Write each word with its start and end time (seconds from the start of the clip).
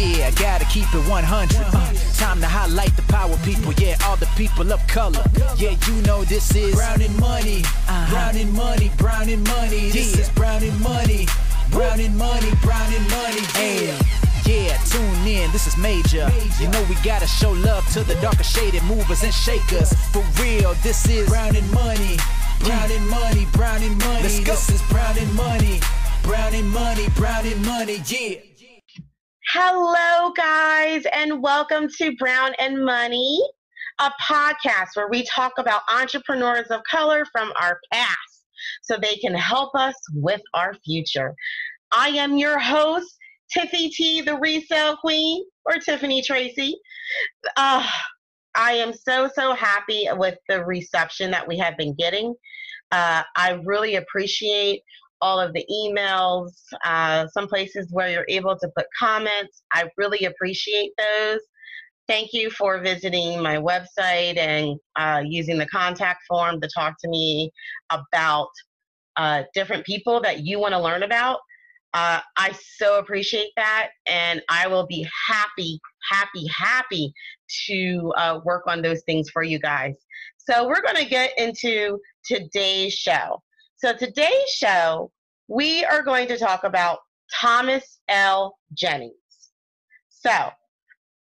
Yeah, 0.00 0.28
I 0.28 0.30
gotta 0.30 0.64
keep 0.64 0.88
it 0.94 1.04
100. 1.08 1.60
Uh, 1.60 1.92
time 2.16 2.40
to 2.40 2.46
highlight 2.46 2.96
the 2.96 3.02
power 3.02 3.36
people. 3.44 3.74
Yeah, 3.74 3.96
all 4.06 4.16
the 4.16 4.30
people 4.34 4.72
of 4.72 4.80
color. 4.86 5.22
Yeah, 5.58 5.76
you 5.86 6.00
know 6.02 6.24
this 6.24 6.56
is 6.56 6.74
Brown 6.74 7.02
and 7.02 7.14
Money. 7.20 7.60
Uh-huh. 7.84 8.10
Brown 8.10 8.36
and 8.36 8.52
Money. 8.54 8.90
Brown 8.96 9.28
and 9.28 9.44
Money. 9.44 9.90
This 9.90 10.18
is 10.18 10.30
Brown 10.30 10.62
and 10.62 10.80
Money. 10.80 11.28
Brown 11.70 12.00
and 12.00 12.16
Money. 12.16 12.50
Brown 12.62 12.88
and 12.94 13.06
Money. 13.10 13.44
Yeah. 13.60 14.00
Yeah, 14.46 14.76
tune 14.88 15.26
in, 15.28 15.52
this 15.52 15.66
is 15.66 15.76
major. 15.76 16.32
You 16.58 16.68
know 16.68 16.82
we 16.88 16.96
gotta 17.04 17.26
show 17.26 17.52
love 17.52 17.86
to 17.92 18.02
the 18.02 18.14
darker 18.16 18.42
shaded 18.42 18.82
movers 18.84 19.22
and 19.22 19.34
shakers. 19.34 19.92
For 20.12 20.24
real, 20.40 20.72
this 20.82 21.06
is 21.08 21.28
Brown 21.28 21.54
and 21.54 21.70
Money. 21.72 22.16
Brown 22.64 22.90
and 22.90 23.06
Money. 23.06 23.46
Brown 23.52 23.82
and 23.82 23.98
Money. 23.98 24.22
This 24.22 24.70
is 24.70 24.80
Brown 24.88 25.18
and 25.18 25.32
Money. 25.34 25.80
Brown 26.22 26.54
and 26.54 26.70
Money. 26.70 27.08
Brown 27.16 27.46
and 27.46 27.64
Money. 27.66 28.02
Yeah. 28.06 28.49
Hello, 29.52 30.30
guys, 30.36 31.02
and 31.12 31.42
welcome 31.42 31.88
to 31.98 32.14
Brown 32.18 32.52
and 32.60 32.84
Money, 32.84 33.42
a 33.98 34.12
podcast 34.22 34.90
where 34.94 35.08
we 35.08 35.24
talk 35.24 35.54
about 35.58 35.82
entrepreneurs 35.92 36.68
of 36.68 36.82
color 36.88 37.24
from 37.32 37.52
our 37.60 37.80
past 37.92 38.44
so 38.82 38.96
they 38.96 39.16
can 39.16 39.34
help 39.34 39.74
us 39.74 39.96
with 40.14 40.40
our 40.54 40.74
future. 40.84 41.34
I 41.90 42.10
am 42.10 42.36
your 42.36 42.60
host, 42.60 43.12
Tiffy 43.52 43.90
T, 43.90 44.20
the 44.20 44.38
resale 44.38 44.96
queen, 44.98 45.44
or 45.64 45.78
Tiffany 45.78 46.22
Tracy. 46.22 46.78
Uh, 47.56 47.84
I 48.54 48.74
am 48.74 48.92
so, 48.92 49.28
so 49.34 49.52
happy 49.54 50.06
with 50.12 50.38
the 50.48 50.64
reception 50.64 51.32
that 51.32 51.48
we 51.48 51.58
have 51.58 51.76
been 51.76 51.94
getting. 51.94 52.36
Uh, 52.92 53.24
I 53.34 53.60
really 53.64 53.96
appreciate 53.96 54.82
all 55.20 55.40
of 55.40 55.52
the 55.52 55.64
emails, 55.70 56.52
uh, 56.84 57.26
some 57.28 57.46
places 57.46 57.88
where 57.90 58.08
you're 58.08 58.26
able 58.28 58.56
to 58.58 58.68
put 58.76 58.86
comments. 58.98 59.62
I 59.72 59.88
really 59.96 60.24
appreciate 60.24 60.92
those. 60.98 61.40
Thank 62.08 62.32
you 62.32 62.50
for 62.50 62.80
visiting 62.80 63.40
my 63.40 63.56
website 63.56 64.36
and 64.36 64.78
uh, 64.96 65.22
using 65.24 65.58
the 65.58 65.66
contact 65.66 66.22
form 66.28 66.60
to 66.60 66.68
talk 66.74 66.94
to 67.02 67.08
me 67.08 67.52
about 67.90 68.48
uh, 69.16 69.44
different 69.54 69.84
people 69.84 70.20
that 70.22 70.44
you 70.44 70.58
want 70.58 70.72
to 70.72 70.80
learn 70.80 71.02
about. 71.02 71.40
Uh, 71.92 72.20
I 72.36 72.52
so 72.76 72.98
appreciate 72.98 73.50
that, 73.56 73.90
and 74.06 74.40
I 74.48 74.68
will 74.68 74.86
be 74.86 75.06
happy, 75.28 75.80
happy, 76.08 76.46
happy 76.46 77.12
to 77.66 78.12
uh, 78.16 78.40
work 78.44 78.62
on 78.68 78.80
those 78.80 79.02
things 79.06 79.28
for 79.30 79.42
you 79.42 79.58
guys. 79.58 79.96
So, 80.36 80.68
we're 80.68 80.82
going 80.82 80.96
to 80.96 81.04
get 81.04 81.36
into 81.36 81.98
today's 82.24 82.94
show. 82.94 83.42
So 83.82 83.94
today's 83.94 84.50
show, 84.50 85.10
we 85.48 85.86
are 85.86 86.02
going 86.02 86.28
to 86.28 86.36
talk 86.36 86.64
about 86.64 86.98
Thomas 87.32 88.00
L. 88.10 88.58
Jennings. 88.74 89.14
So, 90.10 90.50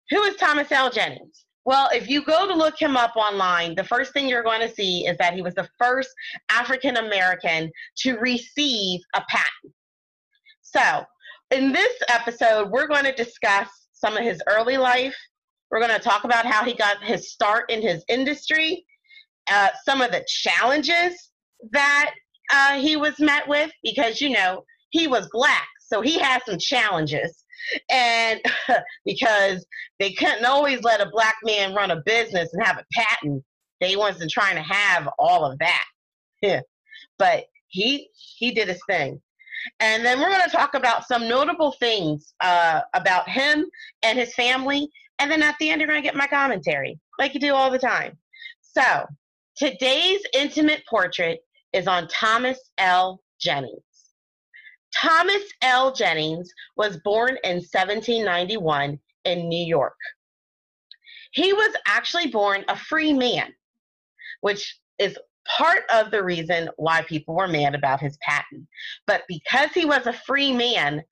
who 0.10 0.24
is 0.24 0.36
Thomas 0.38 0.72
L. 0.72 0.90
Jennings? 0.90 1.46
Well, 1.66 1.90
if 1.94 2.10
you 2.10 2.26
go 2.26 2.48
to 2.48 2.56
look 2.56 2.82
him 2.82 2.98
up 2.98 3.16
online, 3.16 3.76
the 3.76 3.84
first 3.84 4.14
thing 4.14 4.28
you're 4.28 4.42
going 4.42 4.62
to 4.62 4.74
see 4.74 5.06
is 5.06 5.16
that 5.20 5.36
he 5.36 5.44
was 5.44 5.54
the 5.54 5.70
first 5.78 6.10
African 6.50 6.98
American 6.98 7.72
to 7.98 8.18
receive 8.18 9.00
a 9.14 9.22
patent. 9.30 9.74
So, 10.64 11.04
in 11.52 11.72
this 11.72 11.94
episode, 12.08 12.72
we're 12.72 12.88
going 12.88 13.06
to 13.06 13.14
discuss 13.14 13.70
some 13.94 14.18
of 14.18 14.24
his 14.24 14.42
early 14.48 14.78
life. 14.78 15.16
We're 15.70 15.82
going 15.86 15.96
to 15.96 16.00
talk 16.00 16.24
about 16.24 16.48
how 16.48 16.66
he 16.66 16.74
got 16.74 17.04
his 17.04 17.32
start 17.32 17.70
in 17.70 17.84
his 17.84 18.04
industry, 18.10 18.88
uh, 19.52 19.70
some 19.86 20.02
of 20.02 20.12
the 20.12 20.26
challenges 20.28 21.30
that 21.74 22.16
uh, 22.52 22.80
he 22.80 22.96
was 22.96 23.20
met 23.20 23.48
with 23.48 23.72
because, 23.84 24.22
you 24.22 24.30
know, 24.30 24.64
he 24.90 25.08
was 25.08 25.30
black. 25.32 25.68
So 25.80 26.02
he 26.02 26.20
had 26.20 26.42
some 26.46 26.58
challenges. 26.60 27.44
And 27.90 28.42
because 29.06 29.66
they 30.00 30.14
couldn't 30.14 30.46
always 30.46 30.82
let 30.82 31.02
a 31.02 31.10
black 31.12 31.36
man 31.44 31.74
run 31.74 31.92
a 31.92 32.02
business 32.06 32.54
and 32.54 32.66
have 32.66 32.78
a 32.78 32.86
patent, 32.94 33.44
they 33.82 33.96
wasn't 33.96 34.32
trying 34.32 34.56
to 34.56 34.62
have 34.62 35.10
all 35.18 35.46
of 35.46 35.60
that. 35.60 35.84
But 37.18 37.48
he 37.68 38.08
he 38.14 38.52
did 38.52 38.70
his 38.70 38.80
thing. 38.88 39.22
And 39.82 40.06
then 40.06 40.20
we're 40.20 40.30
going 40.30 40.50
to 40.50 40.56
talk 40.56 40.74
about 40.74 41.06
some 41.06 41.28
notable 41.28 41.74
things 41.74 42.34
uh, 42.42 42.82
about 42.94 43.30
him 43.30 43.66
and 44.04 44.18
his 44.18 44.34
family. 44.34 44.90
And 45.20 45.30
then 45.30 45.44
at 45.44 45.56
the 45.60 45.70
end, 45.70 45.82
you're 45.82 45.90
going 45.90 46.02
to 46.02 46.06
get 46.08 46.16
my 46.16 46.28
commentary, 46.28 46.98
like 47.20 47.34
you 47.34 47.42
do 47.42 47.54
all 47.54 47.70
the 47.70 47.78
time. 47.78 48.18
So, 48.62 49.06
today's 49.58 50.22
intimate 50.34 50.84
portrait 50.90 51.42
is 51.74 51.88
on 51.88 52.08
Thomas 52.08 52.60
L. 52.78 53.22
Jennings. 53.40 53.82
Thomas 54.96 55.44
L. 55.62 55.94
Jennings 55.94 56.52
was 56.76 56.98
born 57.04 57.38
in 57.44 57.58
1791 57.58 59.00
in 59.26 59.48
New 59.48 59.66
York. 59.66 59.98
He 61.32 61.54
was 61.54 61.76
actually 61.86 62.28
born 62.28 62.66
a 62.68 62.76
free 62.76 63.14
man, 63.14 63.54
which 64.42 64.80
is 64.98 65.18
part 65.48 65.84
of 65.94 66.12
the 66.12 66.24
reason 66.24 66.70
why 66.78 67.04
people 67.04 67.36
were 67.36 67.48
mad 67.48 67.76
about 67.76 68.00
his 68.00 68.18
patent. 68.22 68.68
But 69.06 69.24
because 69.28 69.70
he 69.74 69.86
was 69.86 70.08
a 70.08 70.14
free 70.14 70.52
man, 70.52 71.04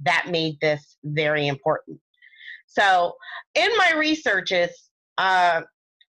that 0.00 0.28
made 0.30 0.60
this 0.60 0.96
very 1.04 1.48
important. 1.48 1.98
So, 2.66 3.14
in 3.54 3.70
my 3.78 3.92
researches, 3.96 4.70
uh, 5.16 5.62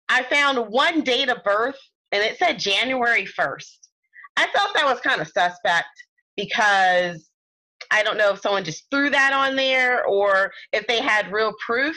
I 0.09 0.23
found 0.25 0.71
one 0.71 1.03
date 1.03 1.29
of 1.29 1.45
birth, 1.45 1.79
and 2.13 2.23
it 2.23 2.39
said 2.39 2.59
January 2.59 3.27
1st. 3.27 3.89
I 4.37 4.47
felt 4.49 4.75
that 4.75 4.85
was 4.85 5.01
kind 5.01 5.21
of 5.21 5.29
suspect 5.29 5.89
because 6.37 7.31
I 7.91 8.03
don't 8.03 8.19
know 8.19 8.33
if 8.33 8.41
someone 8.41 8.65
just 8.65 8.85
threw 8.91 9.11
that 9.11 9.33
on 9.33 9.57
there 9.57 10.05
or 10.05 10.53
if 10.73 10.87
they 10.87 11.01
had 11.01 11.33
real 11.33 11.53
proof 11.65 11.97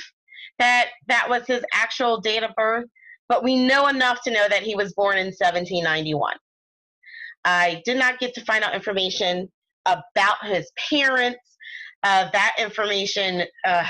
that 0.60 0.90
that 1.08 1.30
was 1.30 1.48
his 1.48 1.64
actual 1.74 2.20
date 2.20 2.44
of 2.44 2.52
birth. 2.56 2.86
But 3.28 3.44
we 3.44 3.56
know 3.66 3.88
enough 3.88 4.22
to 4.24 4.32
know 4.32 4.48
that 4.50 4.64
he 4.64 4.76
was 4.76 4.94
born 4.94 5.18
in 5.18 5.28
1791. 5.28 6.36
I 7.46 7.82
did 7.86 7.98
not 7.98 8.20
get 8.20 8.34
to 8.36 8.46
find 8.46 8.64
out 8.64 8.76
information 8.76 9.50
about 9.86 10.44
his 10.44 10.70
parents. 10.90 11.40
Uh, 12.04 12.30
that 12.34 12.56
information, 12.60 13.44
uh, 13.66 13.86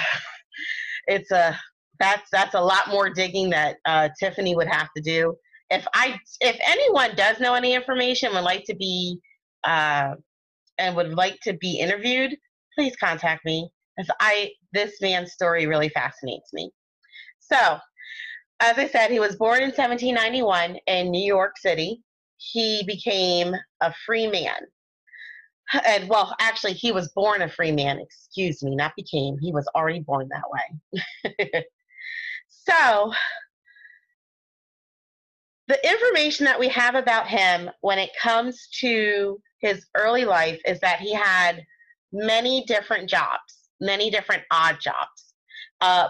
it's 1.08 1.31
a 1.31 1.58
that's 2.00 2.30
that's 2.31 2.56
a 2.56 2.62
lot 2.62 2.90
more 2.90 3.10
digging 3.10 3.50
that 3.50 3.78
uh, 3.86 4.10
Tiffany 4.20 4.56
would 4.56 4.68
have 4.68 4.90
to 4.96 5.02
do 5.02 5.36
if 5.69 5.85
I 5.94 6.19
if 6.41 6.57
anyone 6.66 7.16
does 7.16 7.40
know 7.40 7.53
any 7.53 7.74
information 7.74 8.34
would 8.34 8.44
like 8.44 8.63
to 8.66 8.75
be 8.75 9.19
uh, 9.63 10.16
and 10.78 10.96
would 10.96 11.13
like 11.13 11.40
to 11.44 11.53
be 11.53 11.80
interviewed, 11.80 12.35
please 12.75 12.96
contact 12.96 13.46
me. 13.46 13.69
Because 13.96 14.16
I 14.19 14.52
this 14.74 15.02
man's 15.02 15.34
story 15.34 15.68
really 15.68 15.90
fascinates 15.90 16.53
me. 16.53 16.72
So, 17.40 17.78
as 18.62 18.78
I 18.78 18.88
said, 18.88 19.12
he 19.12 19.19
was 19.19 19.35
born 19.35 19.57
in 19.57 19.69
1791 19.69 20.78
in 20.88 21.12
New 21.12 21.25
York 21.25 21.57
City. 21.57 22.01
He 22.38 22.84
became 22.86 23.53
a 23.81 23.94
free 24.06 24.28
man. 24.28 24.62
And 25.86 26.09
well, 26.09 26.36
actually, 26.40 26.74
he 26.74 26.91
was 26.91 27.12
born 27.12 27.41
a 27.41 27.50
free 27.50 27.72
man. 27.72 28.00
Excuse 28.00 28.63
me, 28.63 28.75
not 28.75 28.94
became. 28.96 29.38
He 29.40 29.51
was 29.51 29.68
already 29.75 30.00
born 30.00 30.30
that 30.30 31.34
way. 31.44 31.63
so, 32.50 33.13
the 35.69 35.88
information 35.88 36.46
that 36.46 36.59
we 36.59 36.68
have 36.68 36.96
about 36.96 37.28
him 37.28 37.69
when 37.81 38.00
it 38.00 38.09
comes 38.19 38.68
to 38.81 39.40
his 39.59 39.85
early 39.96 40.25
life 40.25 40.59
is 40.66 40.80
that 40.80 41.00
he 41.00 41.13
had 41.13 41.63
many 42.12 42.66
different 42.66 43.07
jobs, 43.07 43.69
many 43.80 44.09
different 44.09 44.41
odd 44.52 44.80
jobs. 44.81 45.34
Uh, 45.80 46.07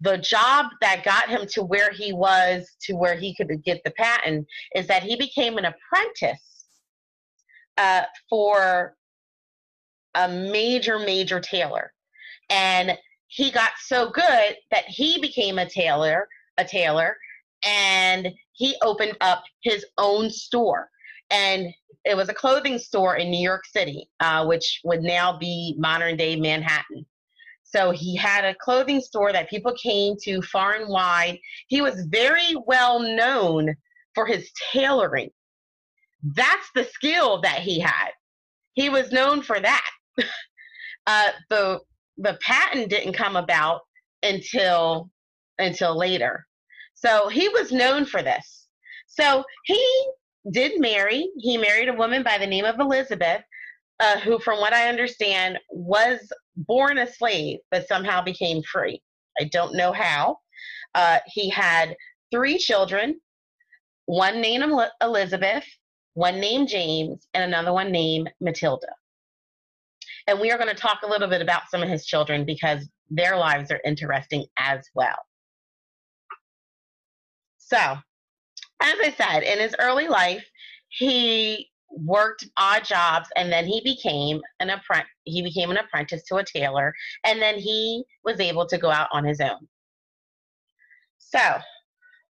the 0.00 0.18
job 0.18 0.66
that 0.80 1.04
got 1.04 1.28
him 1.28 1.44
to 1.48 1.64
where 1.64 1.90
he 1.90 2.12
was, 2.12 2.76
to 2.82 2.94
where 2.94 3.16
he 3.16 3.34
could 3.34 3.50
get 3.64 3.82
the 3.84 3.90
patent, 3.90 4.46
is 4.76 4.86
that 4.86 5.02
he 5.02 5.16
became 5.16 5.58
an 5.58 5.64
apprentice 5.64 6.66
uh, 7.76 8.02
for 8.30 8.94
a 10.14 10.28
major, 10.28 11.00
major 11.00 11.40
tailor. 11.40 11.92
And 12.48 12.96
he 13.26 13.50
got 13.50 13.72
so 13.80 14.10
good 14.10 14.54
that 14.70 14.84
he 14.86 15.20
became 15.20 15.58
a 15.58 15.68
tailor, 15.68 16.28
a 16.58 16.64
tailor, 16.64 17.16
and 17.64 18.32
he 18.54 18.76
opened 18.82 19.16
up 19.20 19.44
his 19.62 19.84
own 19.98 20.30
store. 20.30 20.88
And 21.30 21.68
it 22.04 22.16
was 22.16 22.28
a 22.28 22.34
clothing 22.34 22.78
store 22.78 23.16
in 23.16 23.30
New 23.30 23.42
York 23.42 23.64
City, 23.66 24.08
uh, 24.20 24.46
which 24.46 24.80
would 24.84 25.02
now 25.02 25.36
be 25.38 25.74
modern 25.78 26.16
day 26.16 26.36
Manhattan. 26.36 27.06
So 27.62 27.90
he 27.90 28.16
had 28.16 28.44
a 28.44 28.54
clothing 28.54 29.00
store 29.00 29.32
that 29.32 29.50
people 29.50 29.74
came 29.82 30.14
to 30.22 30.40
far 30.42 30.74
and 30.74 30.88
wide. 30.88 31.38
He 31.66 31.80
was 31.80 32.06
very 32.08 32.54
well 32.66 33.00
known 33.00 33.74
for 34.14 34.26
his 34.26 34.50
tailoring. 34.72 35.30
That's 36.22 36.70
the 36.74 36.84
skill 36.84 37.40
that 37.40 37.60
he 37.60 37.80
had. 37.80 38.10
He 38.74 38.90
was 38.90 39.12
known 39.12 39.42
for 39.42 39.58
that. 39.58 39.90
uh, 41.06 41.28
the 41.50 41.80
the 42.18 42.38
patent 42.40 42.90
didn't 42.90 43.14
come 43.14 43.34
about 43.36 43.80
until 44.22 45.10
until 45.58 45.96
later. 45.96 46.46
So 47.04 47.28
he 47.28 47.48
was 47.48 47.70
known 47.70 48.06
for 48.06 48.22
this. 48.22 48.68
So 49.06 49.44
he 49.64 50.08
did 50.50 50.80
marry. 50.80 51.28
He 51.38 51.58
married 51.58 51.88
a 51.88 51.94
woman 51.94 52.22
by 52.22 52.38
the 52.38 52.46
name 52.46 52.64
of 52.64 52.78
Elizabeth, 52.78 53.42
uh, 54.00 54.18
who, 54.20 54.38
from 54.38 54.60
what 54.60 54.72
I 54.72 54.88
understand, 54.88 55.58
was 55.70 56.20
born 56.56 56.98
a 56.98 57.06
slave 57.06 57.58
but 57.70 57.86
somehow 57.88 58.22
became 58.22 58.62
free. 58.62 59.02
I 59.38 59.44
don't 59.44 59.74
know 59.74 59.92
how. 59.92 60.38
Uh, 60.94 61.18
he 61.26 61.50
had 61.50 61.94
three 62.32 62.58
children 62.58 63.20
one 64.06 64.40
named 64.40 64.64
Elizabeth, 65.00 65.64
one 66.12 66.38
named 66.38 66.68
James, 66.68 67.26
and 67.32 67.42
another 67.42 67.72
one 67.72 67.90
named 67.90 68.30
Matilda. 68.40 68.92
And 70.26 70.40
we 70.40 70.50
are 70.50 70.58
going 70.58 70.68
to 70.68 70.80
talk 70.80 71.00
a 71.02 71.08
little 71.08 71.28
bit 71.28 71.40
about 71.40 71.70
some 71.70 71.82
of 71.82 71.88
his 71.88 72.04
children 72.04 72.44
because 72.44 72.88
their 73.10 73.36
lives 73.36 73.70
are 73.70 73.80
interesting 73.84 74.44
as 74.58 74.86
well. 74.94 75.16
So, 77.74 77.96
as 78.80 78.94
I 79.02 79.14
said, 79.16 79.42
in 79.42 79.58
his 79.58 79.74
early 79.80 80.06
life, 80.06 80.44
he 80.90 81.70
worked 81.90 82.46
odd 82.56 82.84
jobs 82.84 83.28
and 83.36 83.52
then 83.52 83.66
he 83.66 83.80
became 83.82 84.40
an 84.60 84.70
apprentice 84.70 85.10
he 85.24 85.42
became 85.42 85.70
an 85.70 85.76
apprentice 85.76 86.24
to 86.24 86.36
a 86.36 86.44
tailor 86.44 86.92
and 87.24 87.40
then 87.40 87.56
he 87.56 88.04
was 88.24 88.40
able 88.40 88.66
to 88.66 88.78
go 88.78 88.90
out 88.90 89.08
on 89.12 89.24
his 89.24 89.40
own. 89.40 89.66
So 91.18 91.40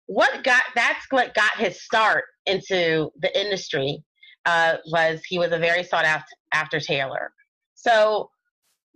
what 0.06 0.44
got 0.44 0.62
that's 0.76 1.04
what 1.10 1.34
got 1.34 1.56
his 1.56 1.82
start 1.82 2.24
into 2.46 3.10
the 3.20 3.40
industry 3.40 4.04
uh, 4.46 4.76
was 4.86 5.22
he 5.26 5.38
was 5.38 5.50
a 5.52 5.58
very 5.58 5.82
sought 5.82 6.04
after, 6.04 6.34
after 6.52 6.78
tailor. 6.78 7.32
So 7.74 8.30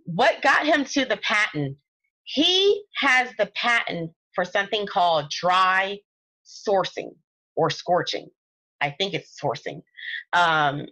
what 0.05 0.41
got 0.41 0.65
him 0.65 0.85
to 0.85 1.05
the 1.05 1.17
patent? 1.17 1.77
He 2.23 2.83
has 2.97 3.29
the 3.37 3.47
patent 3.55 4.11
for 4.35 4.45
something 4.45 4.85
called 4.85 5.29
dry 5.31 5.99
sourcing 6.67 7.11
or 7.55 7.69
scorching 7.69 8.29
I 8.81 8.91
think 8.91 9.13
it's 9.13 9.39
sourcing, 9.39 9.81
um, 10.33 10.85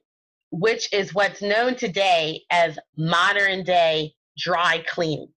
which 0.52 0.92
is 0.94 1.14
what's 1.14 1.42
known 1.42 1.76
today 1.76 2.42
as 2.52 2.78
modern 2.98 3.64
day 3.64 4.14
dry 4.38 4.84
cleaning. 4.88 5.30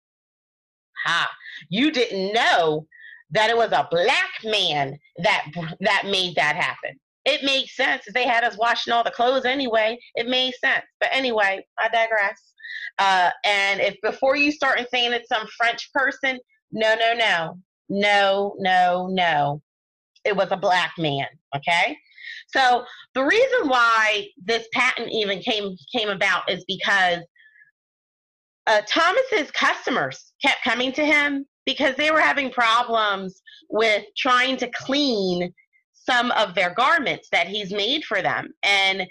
Ha! 1.04 1.30
You 1.68 1.90
didn't 1.90 2.32
know 2.32 2.86
that 3.30 3.50
it 3.50 3.56
was 3.56 3.72
a 3.72 3.88
black 3.90 4.30
man 4.44 4.98
that 5.22 5.46
that 5.80 6.02
made 6.06 6.34
that 6.36 6.56
happen. 6.56 6.98
It 7.24 7.44
makes 7.44 7.76
sense. 7.76 8.04
They 8.12 8.26
had 8.26 8.44
us 8.44 8.56
washing 8.58 8.92
all 8.92 9.04
the 9.04 9.10
clothes 9.10 9.44
anyway. 9.44 9.98
It 10.14 10.28
made 10.28 10.54
sense. 10.54 10.84
But 11.00 11.10
anyway, 11.12 11.64
I 11.78 11.88
digress. 11.88 12.52
Uh, 12.98 13.30
and 13.44 13.80
if 13.80 13.96
before 14.02 14.36
you 14.36 14.50
start 14.50 14.80
saying 14.92 15.12
it's 15.12 15.28
some 15.28 15.46
French 15.58 15.90
person, 15.92 16.38
no, 16.72 16.94
no, 16.94 17.14
no, 17.14 17.58
no, 17.88 18.54
no, 18.58 19.08
no. 19.10 19.62
It 20.24 20.36
was 20.36 20.48
a 20.50 20.56
black 20.56 20.92
man. 20.98 21.26
Okay. 21.56 21.96
So 22.48 22.84
the 23.14 23.24
reason 23.24 23.68
why 23.68 24.28
this 24.44 24.66
patent 24.72 25.10
even 25.10 25.40
came 25.40 25.76
came 25.94 26.08
about 26.08 26.50
is 26.50 26.64
because 26.66 27.20
uh, 28.66 28.82
Thomas's 28.86 29.50
customers 29.52 30.32
kept 30.42 30.62
coming 30.62 30.92
to 30.92 31.04
him 31.04 31.46
because 31.66 31.94
they 31.96 32.10
were 32.10 32.20
having 32.20 32.50
problems 32.50 33.42
with 33.68 34.04
trying 34.16 34.56
to 34.58 34.70
clean 34.74 35.52
some 35.94 36.30
of 36.32 36.54
their 36.54 36.74
garments 36.74 37.28
that 37.30 37.46
he's 37.46 37.72
made 37.72 38.04
for 38.04 38.22
them 38.22 38.48
and 38.62 39.06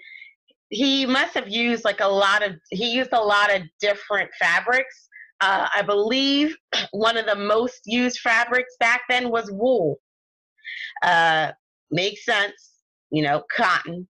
he 0.69 1.05
must 1.05 1.33
have 1.33 1.47
used 1.47 1.83
like 1.83 1.99
a 1.99 2.07
lot 2.07 2.45
of 2.45 2.55
he 2.69 2.91
used 2.91 3.13
a 3.13 3.21
lot 3.21 3.53
of 3.55 3.61
different 3.79 4.29
fabrics 4.39 5.07
uh, 5.41 5.67
i 5.75 5.81
believe 5.81 6.55
one 6.91 7.17
of 7.17 7.25
the 7.25 7.35
most 7.35 7.81
used 7.85 8.19
fabrics 8.19 8.75
back 8.79 9.01
then 9.09 9.29
was 9.29 9.51
wool 9.51 9.97
uh, 11.03 11.51
makes 11.91 12.25
sense 12.25 12.69
you 13.11 13.23
know, 13.23 13.43
cotton, 13.55 14.07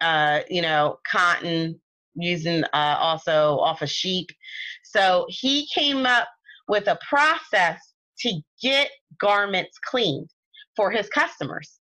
uh, 0.00 0.40
you 0.48 0.62
know, 0.62 0.98
cotton 1.10 1.80
using 2.14 2.64
uh, 2.72 2.96
also 2.98 3.58
off 3.58 3.82
of 3.82 3.90
sheep. 3.90 4.28
So 4.84 5.26
he 5.28 5.68
came 5.74 6.06
up 6.06 6.28
with 6.68 6.88
a 6.88 6.98
process 7.08 7.80
to 8.20 8.40
get 8.62 8.90
garments 9.20 9.78
cleaned 9.84 10.30
for 10.76 10.90
his 10.90 11.08
customers. 11.08 11.78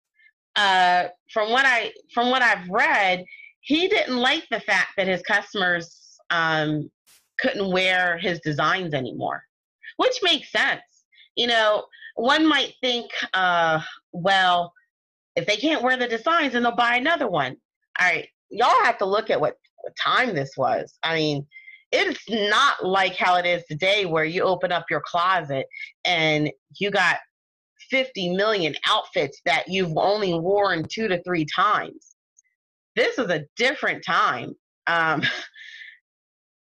Uh, 0.55 1.09
from 1.33 1.51
what 1.51 1.65
I 1.65 1.93
from 2.13 2.31
what 2.31 2.43
I've 2.43 2.69
read, 2.69 3.25
he 3.61 3.89
didn't 3.89 4.17
like 4.17 4.45
the 4.51 4.61
fact 4.61 4.91
that 4.97 5.09
his 5.09 5.23
customers 5.23 6.19
um, 6.31 6.91
couldn't 7.39 7.73
wear 7.73 8.19
his 8.19 8.39
designs 8.41 8.93
anymore, 8.93 9.43
which 9.97 10.19
makes 10.23 10.53
sense. 10.53 10.83
You 11.37 11.47
know, 11.47 11.85
one 12.15 12.47
might 12.47 12.75
think, 12.81 13.11
uh, 13.35 13.81
well, 14.13 14.73
if 15.37 15.47
they 15.47 15.57
can't 15.57 15.83
wear 15.83 15.97
the 15.97 16.09
designs, 16.09 16.53
then 16.53 16.63
they'll 16.63 16.77
buy 16.77 16.97
another 16.97 17.29
one. 17.29 17.57
All 17.99 18.07
right, 18.07 18.29
y'all 18.51 18.85
have 18.85 18.99
to 18.99 19.05
look 19.05 19.31
at 19.31 19.41
what, 19.41 19.57
time 20.01 20.35
this 20.35 20.53
was. 20.57 20.99
I 21.03 21.15
mean, 21.15 21.47
it's 21.91 22.29
not 22.29 22.85
like 22.85 23.17
how 23.17 23.37
it 23.37 23.47
is 23.47 23.65
today 23.65 24.07
where 24.07 24.25
you 24.25 24.43
open 24.43 24.73
up 24.73 24.87
your 24.91 25.03
closet 25.05 25.67
and 26.05 26.51
you 26.79 26.91
got 26.91 27.19
50 27.91 28.35
million 28.35 28.75
outfits 28.89 29.41
that 29.45 29.69
you've 29.69 29.97
only 29.97 30.33
worn 30.35 30.87
two 30.91 31.09
to 31.09 31.23
three 31.23 31.45
times. 31.45 32.17
This 32.97 33.19
is 33.19 33.29
a 33.29 33.45
different 33.57 34.05
time. 34.05 34.55
Um, 34.87 35.23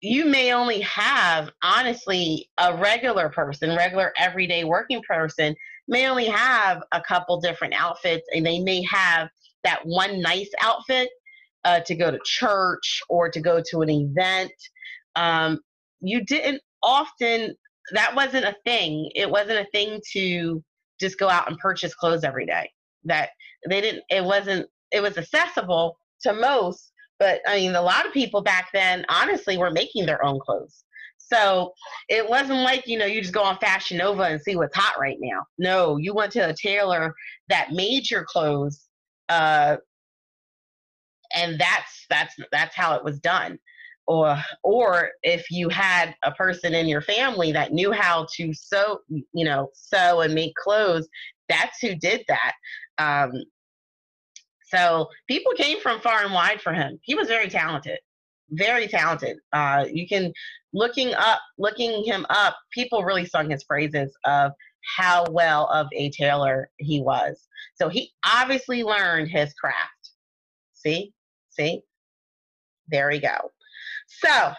you 0.00 0.24
may 0.24 0.52
only 0.52 0.80
have, 0.80 1.50
honestly, 1.62 2.48
a 2.58 2.76
regular 2.76 3.28
person, 3.28 3.76
regular 3.76 4.12
everyday 4.18 4.64
working 4.64 5.02
person 5.06 5.54
may 5.88 6.08
only 6.08 6.26
have 6.26 6.82
a 6.92 7.00
couple 7.02 7.40
different 7.40 7.74
outfits 7.74 8.26
and 8.32 8.46
they 8.46 8.60
may 8.60 8.82
have 8.84 9.28
that 9.64 9.80
one 9.84 10.22
nice 10.22 10.50
outfit 10.62 11.10
uh, 11.64 11.80
to 11.80 11.94
go 11.94 12.10
to 12.10 12.18
church 12.24 13.02
or 13.08 13.28
to 13.28 13.40
go 13.40 13.62
to 13.70 13.82
an 13.82 13.90
event. 13.90 14.52
Um, 15.16 15.60
you 16.00 16.24
didn't 16.24 16.62
often, 16.82 17.54
that 17.92 18.14
wasn't 18.14 18.46
a 18.46 18.56
thing. 18.64 19.10
It 19.14 19.30
wasn't 19.30 19.58
a 19.58 19.70
thing 19.72 20.00
to 20.12 20.64
just 20.98 21.18
go 21.18 21.28
out 21.28 21.48
and 21.50 21.58
purchase 21.58 21.94
clothes 21.94 22.24
every 22.24 22.46
day. 22.46 22.70
That 23.04 23.30
they 23.68 23.82
didn't, 23.82 24.04
it 24.08 24.24
wasn't, 24.24 24.66
it 24.92 25.02
was 25.02 25.18
accessible 25.18 25.98
to 26.22 26.32
most, 26.32 26.92
but 27.20 27.40
I 27.46 27.56
mean, 27.56 27.76
a 27.76 27.82
lot 27.82 28.06
of 28.06 28.12
people 28.12 28.40
back 28.40 28.70
then 28.72 29.04
honestly 29.08 29.56
were 29.56 29.70
making 29.70 30.06
their 30.06 30.24
own 30.24 30.40
clothes. 30.40 30.84
So 31.18 31.74
it 32.08 32.28
wasn't 32.28 32.60
like, 32.60 32.88
you 32.88 32.98
know, 32.98 33.06
you 33.06 33.20
just 33.20 33.34
go 33.34 33.44
on 33.44 33.58
Fashion 33.58 33.98
Nova 33.98 34.22
and 34.24 34.40
see 34.40 34.56
what's 34.56 34.74
hot 34.74 34.98
right 34.98 35.18
now. 35.20 35.44
No, 35.58 35.96
you 35.98 36.12
went 36.12 36.32
to 36.32 36.48
a 36.48 36.54
tailor 36.54 37.14
that 37.48 37.70
made 37.70 38.10
your 38.10 38.24
clothes. 38.24 38.88
Uh, 39.28 39.76
and 41.36 41.60
that's 41.60 42.06
that's 42.10 42.34
that's 42.50 42.74
how 42.74 42.96
it 42.96 43.04
was 43.04 43.20
done. 43.20 43.58
Or 44.08 44.36
or 44.64 45.10
if 45.22 45.50
you 45.52 45.68
had 45.68 46.16
a 46.24 46.32
person 46.32 46.74
in 46.74 46.88
your 46.88 47.02
family 47.02 47.52
that 47.52 47.72
knew 47.72 47.92
how 47.92 48.26
to 48.36 48.52
sew, 48.52 48.98
you 49.08 49.44
know, 49.44 49.68
sew 49.72 50.22
and 50.22 50.34
make 50.34 50.54
clothes, 50.56 51.08
that's 51.48 51.78
who 51.80 51.94
did 51.94 52.24
that. 52.26 52.54
Um, 52.98 53.32
so 54.72 55.08
people 55.28 55.52
came 55.52 55.80
from 55.80 56.00
far 56.00 56.24
and 56.24 56.32
wide 56.32 56.60
for 56.60 56.72
him. 56.72 56.98
He 57.02 57.14
was 57.14 57.28
very 57.28 57.48
talented 57.48 57.98
very 58.50 58.88
talented. 58.88 59.38
Uh, 59.52 59.84
you 59.90 60.06
can 60.06 60.32
looking 60.72 61.14
up, 61.14 61.40
looking 61.58 62.04
him 62.04 62.26
up. 62.30 62.56
People 62.72 63.04
really 63.04 63.24
sung 63.24 63.50
his 63.50 63.64
praises 63.64 64.16
of 64.24 64.52
how 64.98 65.24
well 65.30 65.66
of 65.68 65.86
a 65.94 66.10
tailor 66.10 66.70
he 66.78 67.00
was. 67.00 67.48
So 67.74 67.88
he 67.88 68.12
obviously 68.24 68.82
learned 68.82 69.28
his 69.28 69.52
craft. 69.54 70.10
See, 70.74 71.12
see, 71.50 71.82
there 72.88 73.08
we 73.08 73.20
go. 73.20 73.36
So, 74.06 74.52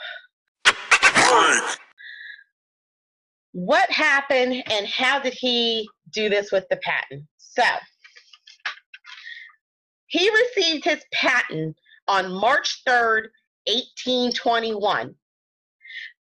what 3.53 3.89
happened 3.91 4.63
and 4.71 4.87
how 4.87 5.19
did 5.19 5.33
he 5.33 5.89
do 6.11 6.29
this 6.29 6.51
with 6.51 6.65
the 6.69 6.77
patent? 6.77 7.25
So, 7.37 7.63
he 10.11 10.29
received 10.29 10.83
his 10.83 11.03
patent 11.13 11.75
on 12.07 12.33
March 12.33 12.83
3rd, 12.85 13.29
1821. 13.65 15.15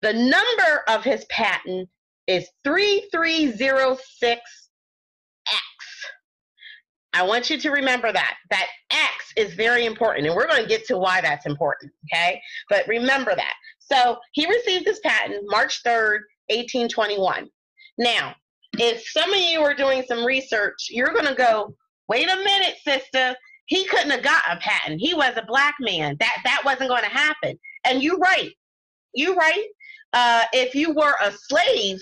The 0.01 0.13
number 0.15 0.83
of 0.89 1.05
his 1.05 1.27
patent 1.27 1.89
is 2.27 2.49
3306X. 2.67 3.99
I 7.13 7.23
want 7.23 7.51
you 7.51 7.59
to 7.59 7.71
remember 7.71 8.13
that. 8.13 8.37
That 8.49 8.67
X 8.91 9.33
is 9.37 9.53
very 9.53 9.85
important, 9.85 10.27
and 10.27 10.35
we're 10.35 10.49
going 10.49 10.63
to 10.63 10.69
get 10.69 10.87
to 10.87 10.97
why 10.97 11.21
that's 11.21 11.45
important, 11.45 11.93
okay? 12.07 12.41
But 12.71 12.89
remember 12.89 13.37
that. 13.37 13.55
So 13.79 14.17
he 14.33 14.47
received 14.47 14.87
his 14.87 15.01
patent 15.01 15.45
March 15.49 15.83
3rd, 15.83 16.21
1821. 16.49 17.49
Now, 17.99 18.35
if 18.79 19.07
some 19.07 19.35
of 19.35 19.41
you 19.41 19.61
are 19.61 19.75
doing 19.75 20.03
some 20.09 20.25
research, 20.25 20.89
you're 20.89 21.13
going 21.13 21.27
to 21.27 21.35
go, 21.35 21.75
wait 22.09 22.31
a 22.31 22.37
minute, 22.37 22.77
sister 22.83 23.37
he 23.67 23.85
couldn't 23.87 24.11
have 24.11 24.23
got 24.23 24.43
a 24.51 24.57
patent. 24.57 25.01
He 25.01 25.15
was 25.15 25.37
a 25.37 25.45
black 25.47 25.75
man. 25.81 26.17
That 26.21 26.39
that 26.45 26.63
wasn't 26.65 26.89
going 26.89 27.03
to 27.03 27.11
happen. 27.11 27.59
And 27.85 28.03
you're 28.03 28.19
right. 28.19 28.53
You're 29.15 29.35
right. 29.35 29.67
Uh, 30.13 30.45
if 30.53 30.75
you 30.75 30.93
were 30.93 31.15
a 31.21 31.33
slave 31.33 32.01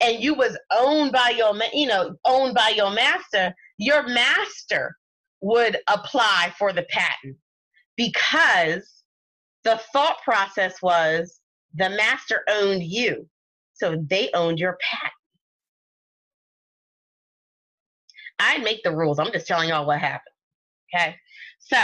and 0.00 0.22
you 0.22 0.34
was 0.34 0.56
owned 0.72 1.12
by 1.12 1.34
your 1.36 1.54
you 1.72 1.86
know 1.86 2.16
owned 2.24 2.54
by 2.54 2.70
your 2.70 2.90
master, 2.90 3.54
your 3.78 4.06
master 4.08 4.96
would 5.40 5.76
apply 5.88 6.52
for 6.58 6.72
the 6.72 6.84
patent 6.84 7.36
because 7.96 9.02
the 9.64 9.80
thought 9.92 10.16
process 10.24 10.80
was 10.82 11.40
the 11.74 11.90
master 11.90 12.42
owned 12.48 12.82
you, 12.82 13.28
so 13.74 14.02
they 14.08 14.30
owned 14.32 14.58
your 14.58 14.78
patent. 14.80 15.12
I'd 18.38 18.62
make 18.62 18.82
the 18.82 18.94
rules. 18.94 19.18
I'm 19.18 19.32
just 19.32 19.46
telling 19.46 19.68
y'all 19.68 19.86
what 19.86 20.00
happened. 20.00 20.33
Okay. 20.92 21.14
So, 21.58 21.78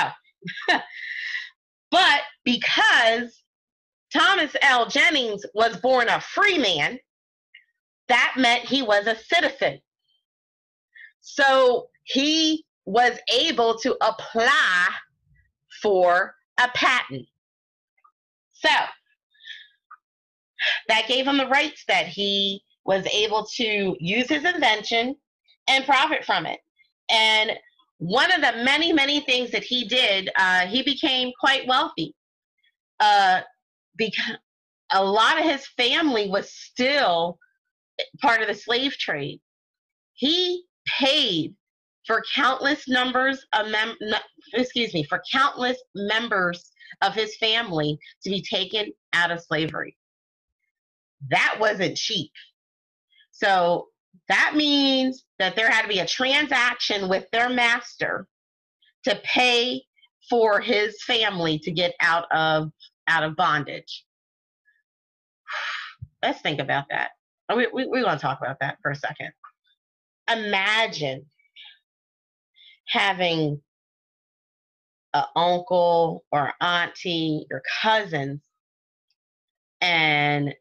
but 1.91 2.21
because 2.45 3.43
Thomas 4.13 4.55
L. 4.63 4.89
Jennings 4.89 5.45
was 5.55 5.77
born 5.79 6.09
a 6.09 6.21
free 6.21 6.59
man, 6.59 6.99
that 8.09 8.35
meant 8.37 8.65
he 8.65 8.83
was 8.83 9.07
a 9.07 9.17
citizen. 9.17 9.81
So 11.21 11.89
he 12.05 12.65
was 12.87 13.19
able 13.33 13.79
to 13.79 13.97
apply 14.01 14.89
for 15.81 16.35
a 16.59 16.69
patent. 16.75 17.27
So 18.53 18.69
that 20.89 21.07
gave 21.09 21.27
him 21.27 21.39
the 21.39 21.47
rights 21.47 21.85
that 21.89 22.07
he 22.07 22.63
was 22.85 23.07
able 23.07 23.47
to 23.57 23.97
use 24.01 24.29
his 24.29 24.45
invention 24.45 25.15
and 25.69 25.85
profit 25.85 26.25
from 26.25 26.47
it. 26.47 26.59
And 27.09 27.53
one 28.01 28.33
of 28.33 28.41
the 28.41 28.65
many, 28.65 28.93
many 28.95 29.21
things 29.21 29.51
that 29.53 29.63
he 29.63 29.87
did, 29.87 30.31
uh, 30.37 30.67
he 30.67 30.83
became 30.83 31.33
quite 31.39 31.67
wealthy. 31.69 32.15
Uh, 32.99 33.43
because 33.97 34.37
a 34.93 35.05
lot 35.05 35.39
of 35.39 35.45
his 35.45 35.67
family 35.77 36.29
was 36.31 36.51
still 36.53 37.39
part 38.23 38.41
of 38.41 38.49
the 38.49 38.55
slave 38.55 38.93
trade. 38.95 39.41
He 40.15 40.65
paid 40.87 41.55
for 42.07 42.23
countless 42.35 42.89
numbers 42.89 43.45
of 43.53 43.69
mem- 43.69 43.97
excuse 44.55 44.95
me, 44.95 45.05
for 45.05 45.23
countless 45.31 45.79
members 45.95 46.73
of 47.03 47.15
his 47.15 47.37
family 47.37 47.99
to 48.23 48.31
be 48.31 48.43
taken 48.43 48.93
out 49.13 49.31
of 49.31 49.43
slavery. 49.43 49.97
That 51.31 51.59
wasn't 51.61 51.99
cheap. 51.99 52.33
So 53.31 53.89
that 54.29 54.55
means 54.55 55.25
that 55.39 55.57
there 55.57 55.69
had 55.71 55.83
to 55.83 55.89
be 55.89 55.99
a 55.99 56.07
transaction 56.07 57.09
with 57.09 57.25
their 57.33 57.49
master 57.49 58.27
to 59.05 59.21
pay 59.25 59.83
for 60.29 60.61
his 60.61 61.03
family 61.03 61.59
to 61.59 61.73
get 61.73 61.95
out 62.01 62.31
of 62.31 62.71
out 63.09 63.25
of 63.25 63.35
bondage. 63.35 64.05
Let's 66.23 66.41
think 66.43 66.61
about 66.61 66.85
that. 66.91 67.11
Oh, 67.49 67.57
we, 67.57 67.67
we, 67.73 67.87
we're 67.87 68.05
going 68.05 68.17
to 68.17 68.23
talk 68.23 68.39
about 68.41 68.59
that 68.61 68.79
for 68.83 68.93
a 68.93 68.97
second. 68.97 69.33
Imagine 70.31 71.27
having 72.87 73.61
an 75.13 75.25
uncle 75.35 76.25
or 76.31 76.53
auntie 76.61 77.47
or 77.51 77.63
cousins, 77.83 78.41
and 79.81 80.55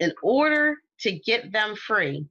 in 0.00 0.12
order 0.22 0.76
to 1.00 1.12
get 1.12 1.52
them 1.52 1.76
free, 1.76 2.26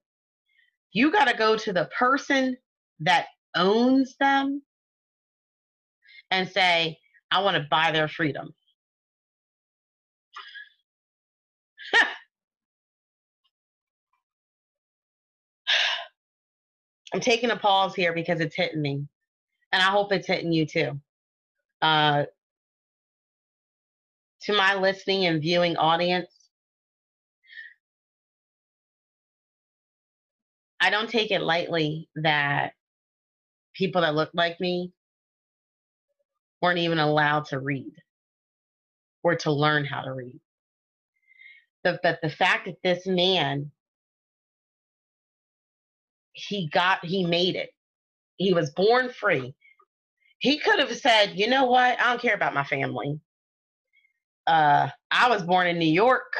you 0.91 1.11
got 1.11 1.27
to 1.27 1.37
go 1.37 1.57
to 1.57 1.73
the 1.73 1.89
person 1.97 2.57
that 3.01 3.27
owns 3.55 4.15
them 4.19 4.61
and 6.31 6.49
say, 6.49 6.97
I 7.31 7.41
want 7.41 7.57
to 7.57 7.67
buy 7.69 7.91
their 7.91 8.07
freedom. 8.07 8.53
I'm 17.13 17.19
taking 17.19 17.51
a 17.51 17.57
pause 17.57 17.95
here 17.95 18.13
because 18.13 18.39
it's 18.39 18.55
hitting 18.55 18.81
me. 18.81 19.05
And 19.71 19.81
I 19.81 19.87
hope 19.87 20.11
it's 20.11 20.27
hitting 20.27 20.51
you 20.51 20.65
too. 20.65 20.99
Uh, 21.81 22.25
to 24.41 24.53
my 24.53 24.75
listening 24.75 25.25
and 25.25 25.41
viewing 25.41 25.77
audience, 25.77 26.29
I 30.81 30.89
don't 30.89 31.09
take 31.09 31.31
it 31.31 31.41
lightly 31.41 32.09
that 32.15 32.73
people 33.73 34.01
that 34.01 34.15
look 34.15 34.31
like 34.33 34.59
me 34.59 34.91
weren't 36.61 36.79
even 36.79 36.99
allowed 36.99 37.45
to 37.45 37.59
read 37.59 37.93
or 39.23 39.35
to 39.35 39.51
learn 39.51 39.85
how 39.85 40.01
to 40.01 40.13
read. 40.13 40.39
But, 41.83 42.01
but 42.03 42.19
the 42.21 42.29
fact 42.29 42.65
that 42.65 42.75
this 42.83 43.07
man, 43.07 43.71
he 46.33 46.69
got, 46.69 47.03
he 47.05 47.25
made 47.25 47.55
it. 47.55 47.69
He 48.37 48.53
was 48.53 48.71
born 48.71 49.09
free. 49.09 49.53
He 50.39 50.57
could 50.57 50.79
have 50.79 50.95
said, 50.95 51.33
you 51.35 51.49
know 51.49 51.65
what? 51.65 51.99
I 51.99 52.05
don't 52.05 52.21
care 52.21 52.35
about 52.35 52.53
my 52.53 52.63
family. 52.63 53.19
Uh, 54.47 54.89
I 55.11 55.29
was 55.29 55.43
born 55.43 55.67
in 55.67 55.77
New 55.77 55.91
York. 55.91 56.33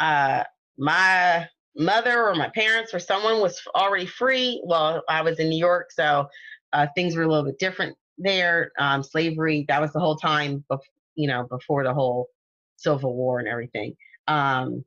Uh, 0.00 0.44
my 0.78 1.48
mother 1.76 2.26
or 2.26 2.34
my 2.34 2.48
parents 2.54 2.94
or 2.94 2.98
someone 2.98 3.40
was 3.40 3.60
already 3.74 4.06
free. 4.06 4.62
Well, 4.64 5.02
I 5.08 5.22
was 5.22 5.38
in 5.38 5.48
New 5.48 5.58
York, 5.58 5.92
so 5.92 6.28
uh, 6.72 6.86
things 6.94 7.16
were 7.16 7.22
a 7.22 7.28
little 7.28 7.44
bit 7.44 7.58
different 7.58 7.96
there. 8.18 8.72
Um, 8.78 9.02
slavery, 9.02 9.64
that 9.68 9.80
was 9.80 9.92
the 9.92 10.00
whole 10.00 10.16
time, 10.16 10.64
bef- 10.70 10.80
you 11.14 11.28
know, 11.28 11.44
before 11.44 11.84
the 11.84 11.94
whole 11.94 12.28
Civil 12.76 13.14
War 13.14 13.38
and 13.38 13.48
everything. 13.48 13.94
Um, 14.28 14.84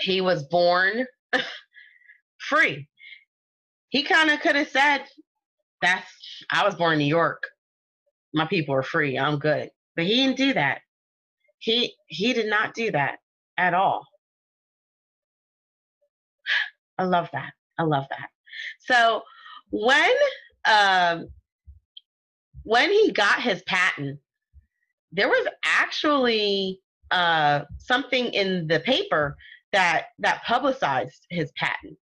he 0.00 0.20
was 0.20 0.44
born 0.44 1.06
free. 2.38 2.88
He 3.90 4.02
kind 4.02 4.30
of 4.30 4.40
could 4.40 4.56
have 4.56 4.68
said, 4.68 5.04
"That's 5.82 6.10
I 6.50 6.64
was 6.64 6.74
born 6.74 6.94
in 6.94 6.98
New 7.00 7.04
York. 7.06 7.42
My 8.34 8.46
people 8.46 8.74
are 8.74 8.82
free. 8.82 9.18
I'm 9.18 9.38
good." 9.38 9.70
But 9.96 10.06
he 10.06 10.16
didn't 10.16 10.36
do 10.36 10.52
that. 10.54 10.80
He 11.58 11.94
he 12.06 12.32
did 12.32 12.46
not 12.46 12.74
do 12.74 12.90
that 12.92 13.18
at 13.56 13.74
all. 13.74 14.07
I 16.98 17.04
love 17.04 17.28
that. 17.32 17.52
I 17.78 17.84
love 17.84 18.06
that. 18.10 18.28
So 18.80 19.22
when 19.70 20.10
um, 20.68 21.28
when 22.64 22.90
he 22.90 23.12
got 23.12 23.40
his 23.40 23.62
patent, 23.62 24.18
there 25.12 25.28
was 25.28 25.46
actually 25.64 26.80
uh, 27.10 27.62
something 27.78 28.26
in 28.26 28.66
the 28.66 28.80
paper 28.80 29.36
that 29.72 30.06
that 30.18 30.42
publicized 30.44 31.26
his 31.30 31.50
patent. 31.56 31.96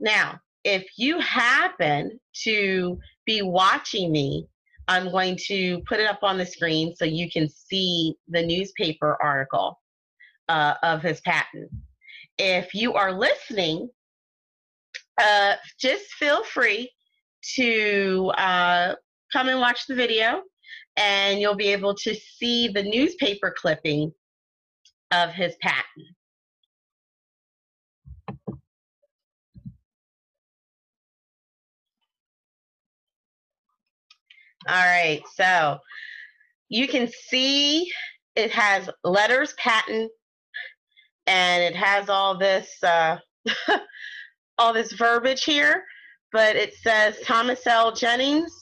Now, 0.00 0.38
if 0.64 0.86
you 0.96 1.18
happen 1.20 2.18
to 2.44 2.98
be 3.26 3.42
watching 3.42 4.12
me, 4.12 4.46
I'm 4.86 5.10
going 5.10 5.36
to 5.46 5.80
put 5.86 6.00
it 6.00 6.08
up 6.08 6.20
on 6.22 6.38
the 6.38 6.46
screen 6.46 6.94
so 6.96 7.04
you 7.04 7.30
can 7.30 7.48
see 7.48 8.14
the 8.28 8.44
newspaper 8.44 9.18
article 9.22 9.78
uh, 10.48 10.74
of 10.82 11.02
his 11.02 11.20
patent. 11.20 11.70
If 12.38 12.74
you 12.74 12.94
are 12.94 13.12
listening, 13.12 13.90
uh, 15.20 15.54
just 15.80 16.04
feel 16.14 16.44
free 16.44 16.90
to 17.56 18.32
uh, 18.36 18.94
come 19.32 19.48
and 19.48 19.60
watch 19.60 19.86
the 19.86 19.94
video, 19.94 20.42
and 20.96 21.40
you'll 21.40 21.54
be 21.54 21.68
able 21.68 21.94
to 21.94 22.14
see 22.14 22.68
the 22.68 22.82
newspaper 22.82 23.54
clipping 23.56 24.12
of 25.10 25.30
his 25.30 25.54
patent. 25.60 25.86
All 34.68 34.74
right, 34.84 35.22
so 35.34 35.78
you 36.68 36.86
can 36.86 37.08
see 37.08 37.90
it 38.36 38.50
has 38.50 38.90
letters 39.02 39.54
patent 39.54 40.10
and 41.26 41.62
it 41.62 41.74
has 41.74 42.08
all 42.08 42.36
this 42.36 42.70
uh, 42.82 43.16
all 44.58 44.72
this 44.72 44.92
verbiage 44.92 45.44
here, 45.44 45.84
but 46.32 46.56
it 46.56 46.74
says 46.74 47.18
Thomas 47.24 47.66
L. 47.66 47.92
Jennings 47.92 48.52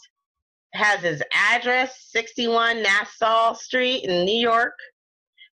has 0.74 1.00
his 1.00 1.22
address 1.32 2.06
61 2.10 2.82
Nassau 2.82 3.54
Street 3.54 4.04
in 4.04 4.24
New 4.24 4.38
York 4.38 4.74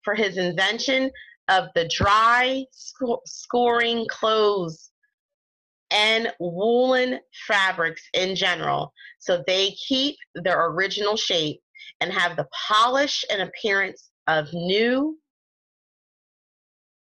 for 0.03 0.15
his 0.15 0.39
invention 0.39 1.11
of 1.49 1.69
the 1.75 1.89
dry 1.95 2.65
sc- 2.73 3.21
scoring 3.27 4.07
clothes 4.09 4.91
and 5.91 6.33
woolen 6.39 7.19
fabrics 7.49 8.03
in 8.15 8.37
general 8.37 8.93
so 9.19 9.43
they 9.47 9.73
keep 9.73 10.17
their 10.37 10.67
original 10.67 11.17
shape 11.17 11.61
and 12.01 12.13
have 12.13 12.37
the 12.37 12.47
polish 12.69 13.25
and 13.31 13.43
appearance 13.43 14.11
of 14.29 14.53
new 14.53 15.19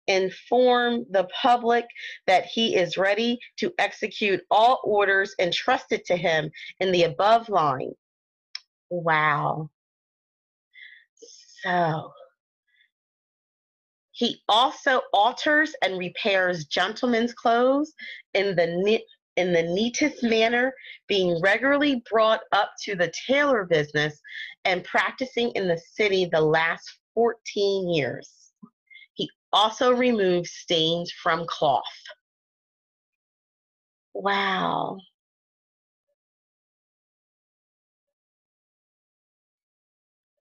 inform 0.06 1.04
the 1.10 1.28
public 1.40 1.84
that 2.26 2.44
he 2.46 2.74
is 2.76 2.96
ready 2.96 3.38
to 3.58 3.72
execute 3.78 4.40
all 4.50 4.80
orders 4.84 5.34
entrusted 5.38 6.04
to 6.06 6.16
him 6.16 6.50
in 6.80 6.92
the 6.92 7.04
above 7.04 7.48
line. 7.48 7.92
Wow. 8.90 9.70
So, 11.64 12.12
he 14.10 14.42
also 14.48 15.02
alters 15.12 15.74
and 15.82 15.98
repairs 15.98 16.66
gentlemen's 16.66 17.32
clothes 17.32 17.92
in 18.34 18.54
the 18.56 19.00
in 19.36 19.52
the 19.52 19.62
neatest 19.62 20.22
manner, 20.22 20.74
being 21.08 21.40
regularly 21.40 22.02
brought 22.10 22.42
up 22.52 22.72
to 22.82 22.94
the 22.94 23.12
tailor 23.26 23.64
business 23.64 24.20
and 24.64 24.84
practicing 24.84 25.50
in 25.52 25.68
the 25.68 25.80
city 25.94 26.28
the 26.30 26.40
last 26.40 26.98
14 27.14 27.88
years. 27.88 28.41
Also 29.52 29.92
removes 29.92 30.50
stains 30.50 31.12
from 31.12 31.46
cloth. 31.46 31.82
Wow. 34.14 34.98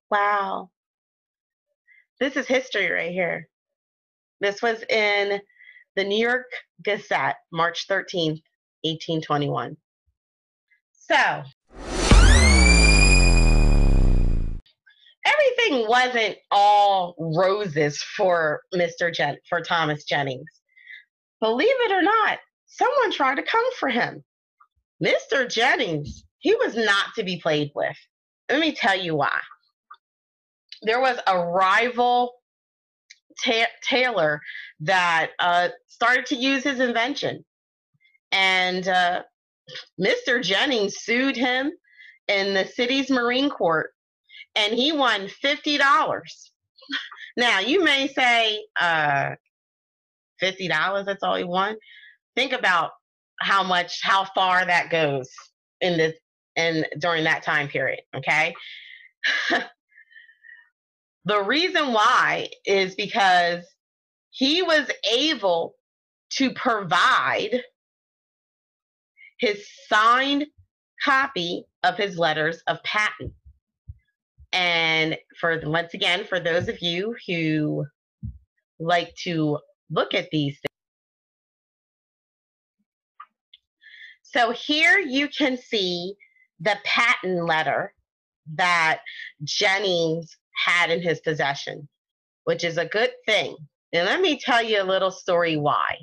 Wow. 0.10 0.70
This 2.20 2.36
is 2.36 2.48
history 2.48 2.90
right 2.92 3.12
here. 3.12 3.48
This 4.42 4.62
was 4.62 4.84
in 4.90 5.42
the 5.96 6.04
New 6.04 6.18
York 6.18 6.48
Gazette, 6.84 7.38
March 7.52 7.88
13th, 7.88 8.42
1821. 8.84 9.78
So, 10.94 11.44
everything 15.26 15.88
wasn't 15.88 16.38
all 16.50 17.16
roses 17.20 18.02
for 18.02 18.62
Mr. 18.74 19.14
Jen 19.14 19.38
for 19.48 19.62
Thomas 19.62 20.04
Jennings. 20.04 20.50
Believe 21.40 21.70
it 21.70 21.92
or 21.92 22.02
not, 22.02 22.40
someone 22.66 23.12
tried 23.12 23.36
to 23.36 23.44
come 23.44 23.66
for 23.80 23.90
him. 23.90 24.24
Mr. 25.04 25.50
Jennings, 25.50 26.24
he 26.40 26.56
was 26.56 26.76
not 26.76 27.14
to 27.16 27.24
be 27.24 27.38
played 27.38 27.72
with. 27.76 27.98
Let 28.50 28.60
me 28.60 28.74
tell 28.74 28.98
you 28.98 29.16
why. 29.16 29.40
There 30.84 31.00
was 31.00 31.18
a 31.28 31.40
rival 31.40 32.34
ta- 33.44 33.68
tailor 33.84 34.42
that 34.82 35.32
uh, 35.40 35.70
started 35.88 36.26
to 36.28 36.36
use 36.36 36.64
his 36.64 36.80
invention. 36.80 37.44
And 38.32 38.88
uh, 38.88 39.24
Mr. 40.00 40.42
Jennings 40.42 40.98
sued 41.00 41.36
him 41.36 41.72
in 42.28 42.54
the 42.54 42.66
city's 42.66 43.10
Marine 43.10 43.50
Court 43.50 43.92
and 44.56 44.74
he 44.74 44.92
won 44.92 45.30
$50. 45.44 45.80
now, 47.38 47.60
you 47.60 47.84
may 47.84 48.08
say, 48.08 48.64
uh, 48.80 49.32
$50, 50.42 51.06
that's 51.06 51.24
all 51.24 51.36
he 51.36 51.44
won. 51.44 51.76
Think 52.36 52.52
about 52.54 52.92
how 53.40 53.64
much, 53.64 54.00
how 54.04 54.26
far 54.26 54.66
that 54.66 54.90
goes 54.90 55.30
in 55.82 55.98
this, 55.98 56.16
and 56.56 56.86
during 57.00 57.24
that 57.24 57.44
time 57.44 57.68
period, 57.68 58.02
okay? 58.16 58.54
the 61.26 61.44
reason 61.44 61.94
why 61.94 62.50
is 62.66 62.96
because 62.96 63.64
he 64.32 64.62
was 64.62 64.90
able 65.12 65.76
to 66.32 66.52
provide 66.52 67.62
his 69.40 69.68
signed 69.88 70.46
copy 71.04 71.66
of 71.84 71.98
his 71.98 72.18
letters 72.18 72.62
of 72.68 72.82
patent. 72.84 73.34
And 74.54 75.18
for 75.40 75.62
once 75.66 75.94
again, 75.94 76.26
for 76.26 76.40
those 76.40 76.68
of 76.68 76.82
you 76.82 77.16
who 77.28 77.86
like 78.80 79.14
to 79.24 79.60
look 79.90 80.14
at 80.14 80.30
these 80.32 80.54
things. 80.54 80.66
So 84.24 84.52
here 84.52 84.98
you 85.00 85.28
can 85.28 85.58
see 85.58 86.16
the 86.60 86.78
patent 86.86 87.46
letter 87.46 87.94
that 88.56 89.02
Jennings 89.44 90.38
had 90.66 90.90
in 90.90 91.02
his 91.02 91.20
possession, 91.22 91.88
which 92.46 92.64
is 92.64 92.78
a 92.78 92.86
good 92.86 93.12
thing. 93.26 93.56
And 93.94 94.06
let 94.06 94.22
me 94.22 94.40
tell 94.40 94.64
you 94.64 94.82
a 94.82 94.84
little 94.84 95.12
story 95.12 95.58
why. 95.58 95.98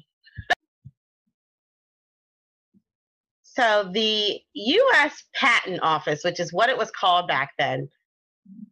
So 3.42 3.90
the 3.92 4.40
US 4.54 5.24
Patent 5.34 5.80
Office, 5.82 6.22
which 6.22 6.38
is 6.38 6.52
what 6.52 6.68
it 6.68 6.78
was 6.78 6.90
called 6.90 7.26
back 7.26 7.52
then, 7.58 7.88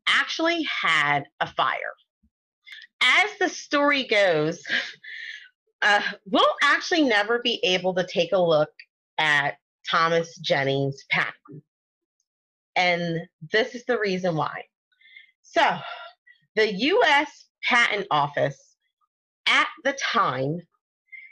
actually 0.08 0.62
had 0.64 1.24
a 1.40 1.46
fire. 1.46 1.94
As 3.02 3.30
the 3.38 3.48
story 3.48 4.04
goes, 4.04 4.62
uh, 5.82 6.00
we'll 6.24 6.44
actually 6.62 7.02
never 7.02 7.40
be 7.42 7.60
able 7.62 7.94
to 7.94 8.06
take 8.06 8.32
a 8.32 8.38
look 8.38 8.70
at 9.18 9.56
Thomas 9.88 10.36
Jennings' 10.38 11.04
patent. 11.10 11.62
And 12.74 13.20
this 13.52 13.74
is 13.74 13.84
the 13.86 13.98
reason 13.98 14.36
why. 14.36 14.64
So, 15.42 15.78
the 16.56 16.72
US 16.72 17.46
Patent 17.62 18.06
Office 18.10 18.76
at 19.46 19.68
the 19.84 19.96
time, 20.02 20.58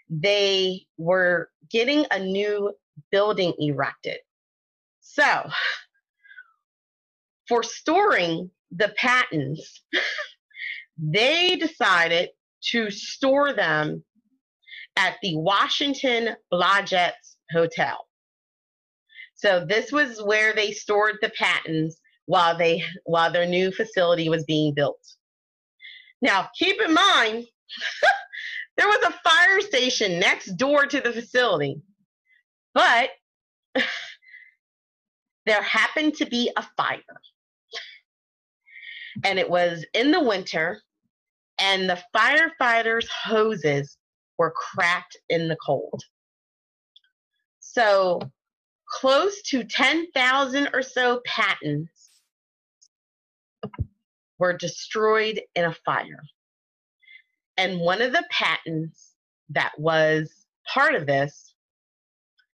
they 0.09 0.87
were 0.97 1.51
getting 1.71 2.07
a 2.11 2.19
new 2.19 2.73
building 3.11 3.53
erected. 3.59 4.19
So, 5.01 5.49
for 7.49 7.63
storing 7.63 8.51
the 8.77 8.93
patents, 8.97 9.83
they 10.99 11.57
decided 11.57 12.31
to 12.71 12.91
store 12.91 13.53
them 13.53 14.05
at 14.97 15.17
the 15.23 15.37
Washington 15.37 16.37
Blodget's 16.53 17.37
Hotel. 17.53 18.07
So 19.35 19.65
this 19.69 19.93
was 19.93 20.23
where 20.23 20.55
they 20.55 20.73
stored 20.73 21.17
the 21.21 21.31
patents 21.31 22.01
while 22.27 22.57
they 22.57 22.83
while 23.05 23.31
their 23.31 23.47
new 23.47 23.71
facility 23.71 24.29
was 24.29 24.45
being 24.45 24.73
built. 24.73 25.05
Now, 26.23 26.49
keep 26.59 26.81
in 26.81 26.95
mind 26.95 27.45
there 28.77 28.89
was 28.89 29.05
a 29.05 29.29
fire 29.29 29.61
station 29.61 30.19
next 30.19 30.57
door 30.57 30.87
to 30.87 31.01
the 31.01 31.13
facility. 31.13 31.83
But 32.73 33.11
there 35.47 35.63
happened 35.63 36.15
to 36.15 36.27
be 36.27 36.51
a 36.57 36.65
fire. 36.77 37.01
And 39.23 39.39
it 39.39 39.49
was 39.49 39.85
in 39.95 40.11
the 40.11 40.23
winter, 40.23 40.81
and 41.59 41.89
the 41.89 42.03
firefighters' 42.15 43.09
hoses 43.09 43.97
were 44.39 44.53
cracked 44.53 45.17
in 45.29 45.49
the 45.49 45.57
cold. 45.65 46.03
So, 47.61 48.21
close 48.89 49.41
to 49.43 49.65
10,000 49.65 50.69
or 50.73 50.83
so 50.83 51.21
patents 51.25 52.11
were 54.39 54.53
destroyed 54.53 55.41
in 55.55 55.65
a 55.65 55.77
fire. 55.85 56.23
And 57.57 57.81
one 57.81 58.03
of 58.03 58.13
the 58.13 58.25
patents 58.31 59.15
that 59.51 59.73
was 59.79 60.47
part 60.67 60.95
of 60.95 61.07
this 61.07 61.55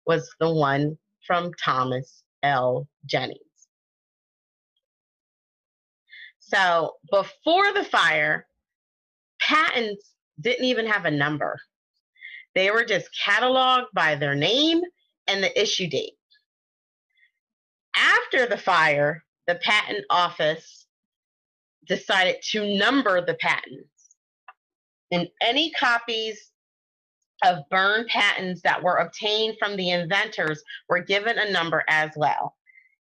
was 0.06 0.30
the 0.40 0.52
one 0.52 0.96
from 1.26 1.52
Thomas 1.62 2.22
L. 2.42 2.88
Jennings. 3.04 3.45
So 6.48 6.94
before 7.11 7.72
the 7.72 7.85
fire, 7.85 8.46
patents 9.40 10.12
didn't 10.40 10.64
even 10.64 10.87
have 10.87 11.04
a 11.04 11.11
number. 11.11 11.59
They 12.54 12.70
were 12.70 12.85
just 12.85 13.09
cataloged 13.26 13.87
by 13.94 14.14
their 14.14 14.35
name 14.35 14.80
and 15.26 15.42
the 15.42 15.61
issue 15.61 15.88
date. 15.88 16.14
After 17.96 18.46
the 18.46 18.59
fire, 18.59 19.24
the 19.46 19.56
patent 19.56 20.04
office 20.11 20.87
decided 21.87 22.37
to 22.50 22.76
number 22.78 23.24
the 23.24 23.35
patents. 23.35 24.16
And 25.11 25.28
any 25.40 25.70
copies 25.72 26.50
of 27.44 27.59
burned 27.70 28.09
patents 28.09 28.62
that 28.62 28.82
were 28.82 28.96
obtained 28.96 29.56
from 29.59 29.76
the 29.76 29.90
inventors 29.90 30.62
were 30.88 31.00
given 31.00 31.38
a 31.38 31.50
number 31.50 31.85
as 31.88 32.11
well, 32.16 32.54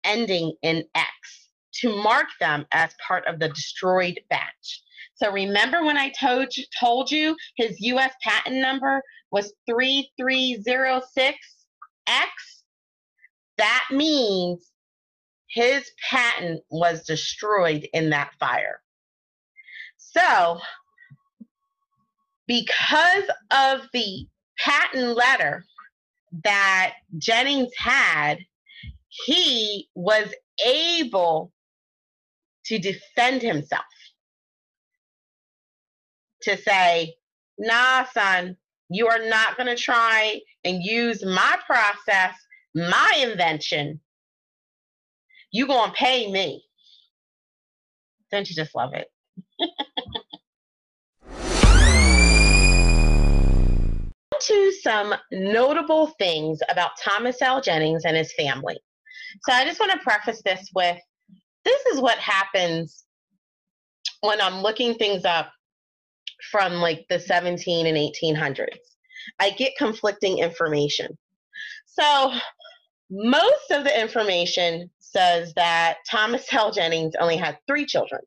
ending 0.04 0.54
in 0.62 0.84
X, 0.94 1.45
to 1.80 2.02
mark 2.02 2.26
them 2.40 2.66
as 2.72 2.94
part 3.06 3.26
of 3.26 3.38
the 3.38 3.48
destroyed 3.48 4.20
batch. 4.30 4.82
So 5.14 5.32
remember 5.32 5.84
when 5.84 5.96
I 5.96 6.10
told 6.10 6.56
you, 6.56 6.64
told 6.78 7.10
you 7.10 7.36
his 7.56 7.80
US 7.80 8.12
patent 8.22 8.56
number 8.56 9.02
was 9.30 9.52
3306X? 9.68 11.34
That 13.58 13.84
means 13.90 14.70
his 15.48 15.90
patent 16.10 16.62
was 16.70 17.04
destroyed 17.04 17.88
in 17.94 18.10
that 18.10 18.32
fire. 18.38 18.80
So 19.96 20.60
because 22.46 23.24
of 23.50 23.82
the 23.92 24.26
patent 24.58 25.16
letter 25.16 25.64
that 26.44 26.94
Jennings 27.18 27.72
had, 27.78 28.38
he 29.08 29.88
was 29.94 30.32
able 30.64 31.52
to 32.66 32.78
defend 32.78 33.42
himself. 33.42 33.84
To 36.42 36.56
say, 36.56 37.14
nah, 37.58 38.04
son, 38.12 38.56
you 38.88 39.08
are 39.08 39.28
not 39.28 39.56
going 39.56 39.74
to 39.74 39.80
try 39.80 40.40
and 40.64 40.82
use 40.82 41.24
my 41.24 41.58
process, 41.66 42.34
my 42.74 43.18
invention. 43.20 44.00
You're 45.50 45.68
going 45.68 45.90
to 45.90 45.96
pay 45.96 46.30
me. 46.30 46.64
Don't 48.30 48.48
you 48.48 48.54
just 48.54 48.74
love 48.74 48.92
it? 48.94 49.08
to 54.40 54.72
some 54.82 55.14
notable 55.32 56.08
things 56.18 56.60
about 56.68 56.90
Thomas 57.02 57.40
L. 57.42 57.60
Jennings 57.60 58.04
and 58.04 58.16
his 58.16 58.32
family. 58.34 58.78
So 59.42 59.52
I 59.52 59.64
just 59.64 59.80
want 59.80 59.92
to 59.92 59.98
preface 59.98 60.42
this 60.44 60.70
with 60.74 60.98
this 61.66 61.84
is 61.86 62.00
what 62.00 62.16
happens 62.18 63.04
when 64.20 64.40
I'm 64.40 64.62
looking 64.62 64.94
things 64.94 65.24
up 65.24 65.50
from 66.50 66.74
like 66.74 67.04
the 67.10 67.18
17 67.18 67.86
and 67.86 67.96
1800s. 67.96 68.78
I 69.40 69.50
get 69.50 69.72
conflicting 69.76 70.38
information. 70.38 71.18
So 71.86 72.32
most 73.10 73.70
of 73.72 73.82
the 73.82 74.00
information 74.00 74.90
says 75.00 75.52
that 75.54 75.98
Thomas 76.08 76.46
L. 76.52 76.70
Jennings 76.70 77.14
only 77.18 77.36
had 77.36 77.58
three 77.66 77.84
children. 77.84 78.20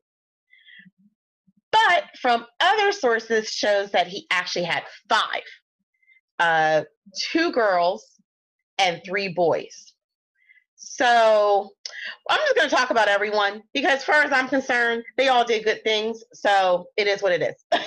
But 1.72 2.04
from 2.20 2.44
other 2.60 2.92
sources 2.92 3.50
shows 3.50 3.90
that 3.92 4.06
he 4.06 4.26
actually 4.30 4.64
had 4.64 4.82
five. 5.08 5.42
Uh, 6.38 6.84
two 7.32 7.52
girls 7.52 8.04
and 8.78 9.00
three 9.04 9.28
boys. 9.28 9.89
So 11.00 11.70
I'm 12.28 12.38
just 12.40 12.56
going 12.56 12.68
to 12.68 12.76
talk 12.76 12.90
about 12.90 13.08
everyone 13.08 13.62
because, 13.72 14.00
as 14.00 14.04
far 14.04 14.22
as 14.22 14.32
I'm 14.32 14.48
concerned, 14.48 15.02
they 15.16 15.28
all 15.28 15.46
did 15.46 15.64
good 15.64 15.82
things. 15.82 16.22
So 16.34 16.88
it 16.98 17.06
is 17.06 17.22
what 17.22 17.32
it 17.32 17.40
is. 17.40 17.64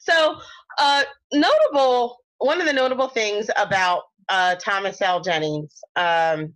so, 0.00 0.36
uh, 0.78 1.02
notable, 1.32 2.18
one 2.38 2.60
of 2.60 2.68
the 2.68 2.72
notable 2.72 3.08
things 3.08 3.50
about 3.56 4.02
uh, 4.28 4.54
Thomas 4.54 5.02
L. 5.02 5.20
Jennings, 5.20 5.82
um, 5.96 6.54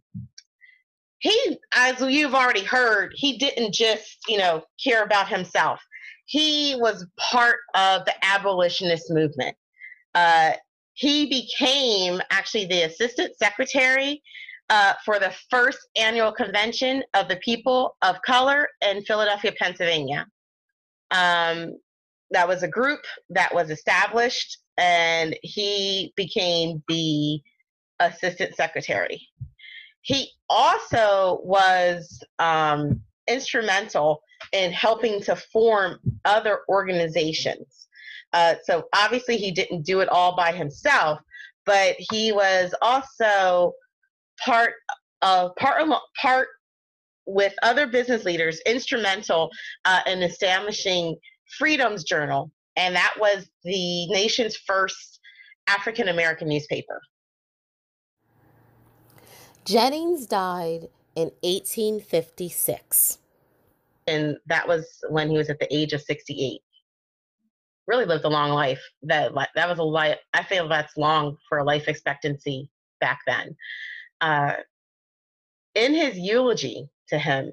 he, 1.19 1.59
as 1.75 2.01
you've 2.01 2.37
already 2.37 2.63
heard, 2.63 3.13
he 3.17 3.37
didn't 3.37 3.75
just, 3.75 4.19
you 4.29 4.39
know, 4.39 4.63
care 4.83 5.03
about 5.03 5.27
himself. 5.27 5.81
He 6.27 6.77
was 6.79 7.05
part 7.19 7.57
of 7.75 8.05
the 8.05 8.15
abolitionist 8.23 9.11
movement. 9.11 9.57
Uh, 10.15 10.53
he 10.95 11.27
became 11.29 12.21
actually 12.31 12.67
the 12.67 12.83
assistant 12.83 13.37
secretary 13.37 14.23
uh, 14.73 14.95
for 15.05 15.19
the 15.19 15.31
first 15.51 15.81
annual 15.99 16.33
convention 16.33 17.03
of 17.13 17.29
the 17.29 17.37
people 17.45 17.95
of 18.01 18.17
color 18.23 18.67
in 18.81 19.05
Philadelphia, 19.05 19.53
Pennsylvania. 19.61 20.27
Um, 21.11 21.77
that 22.31 22.49
was 22.49 22.63
a 22.63 22.69
group 22.69 23.01
that 23.29 23.55
was 23.55 23.69
established, 23.69 24.57
and 24.79 25.37
he 25.43 26.15
became 26.17 26.83
the 26.89 27.43
assistant 28.01 28.57
secretary. 28.57 29.21
He 30.01 30.31
also 30.49 31.41
was 31.45 32.25
um, 32.39 33.03
instrumental 33.29 34.23
in 34.55 34.73
helping 34.73 35.21
to 35.25 35.37
form 35.37 35.99
other 36.25 36.61
organizations. 36.71 37.89
Uh, 38.33 38.55
so 38.65 38.85
obviously, 38.95 39.37
he 39.37 39.51
didn't 39.51 39.83
do 39.83 40.01
it 40.01 40.09
all 40.09 40.35
by 40.35 40.51
himself, 40.51 41.19
but 41.67 41.95
he 41.99 42.33
was 42.33 42.75
also 42.81 43.75
part 44.45 44.75
of 45.23 45.55
part 45.57 45.83
part 46.21 46.49
with 47.27 47.55
other 47.62 47.87
business 47.87 48.25
leaders 48.25 48.61
instrumental 48.66 49.51
uh, 49.85 50.01
in 50.07 50.23
establishing 50.23 51.16
Freedom's 51.59 52.05
Journal, 52.05 52.51
and 52.77 52.95
that 52.97 53.14
was 53.18 53.49
the 53.64 54.07
nation's 54.09 54.57
first 54.57 55.21
African 55.68 56.09
American 56.09 56.49
newspaper. 56.49 57.01
Jennings 59.64 60.27
died 60.27 60.88
in 61.14 61.31
1856. 61.42 63.18
And 64.09 64.37
that 64.47 64.66
was 64.66 64.87
when 65.09 65.31
he 65.31 65.37
was 65.37 65.49
at 65.49 65.61
the 65.61 65.73
age 65.75 65.92
of 65.92 66.03
68. 66.03 66.61
Really 67.87 68.05
lived 68.05 68.25
a 68.25 68.29
long 68.29 68.51
life. 68.51 68.83
That 69.03 69.33
that 69.55 69.68
was 69.68 69.79
a 69.79 69.85
life. 69.85 70.18
I 70.35 70.42
feel 70.42 70.68
that's 70.68 70.97
long 70.97 71.37
for 71.49 71.59
a 71.59 71.64
life 71.64 71.88
expectancy 71.88 72.68
back 73.01 73.21
then. 73.27 73.57
Uh, 74.23 74.55
in 75.75 75.95
his 75.95 76.17
eulogy 76.17 76.89
to 77.09 77.19
him, 77.19 77.53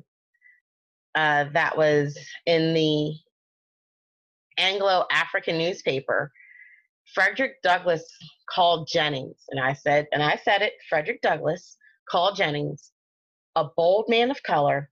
uh, 1.16 1.46
that 1.52 1.78
was 1.78 2.18
in 2.46 2.74
the 2.74 3.14
Anglo 4.58 5.06
African 5.12 5.58
newspaper, 5.58 6.32
Frederick 7.14 7.62
Douglass 7.64 8.06
called 8.50 8.88
Jennings, 8.88 9.44
and 9.50 9.60
I 9.60 9.74
said, 9.74 10.08
and 10.14 10.24
I 10.24 10.40
said 10.44 10.62
it, 10.62 10.74
Frederick 10.88 11.22
Douglass 11.22 11.76
called 12.10 12.38
Jennings 12.38 12.92
a 13.56 13.66
bold 13.76 14.06
man 14.08 14.32
of 14.32 14.42
color 14.44 14.90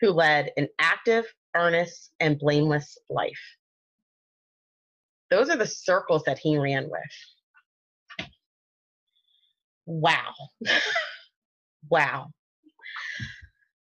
who 0.00 0.10
led 0.10 0.52
an 0.56 0.68
active, 0.78 1.24
earnest, 1.56 2.12
and 2.20 2.38
blameless 2.38 2.96
life. 3.08 3.56
Those 5.30 5.48
are 5.48 5.56
the 5.56 5.66
circles 5.66 6.22
that 6.26 6.38
he 6.38 6.58
ran 6.58 6.84
with. 6.84 7.02
Wow. 9.86 10.32
wow. 11.90 12.28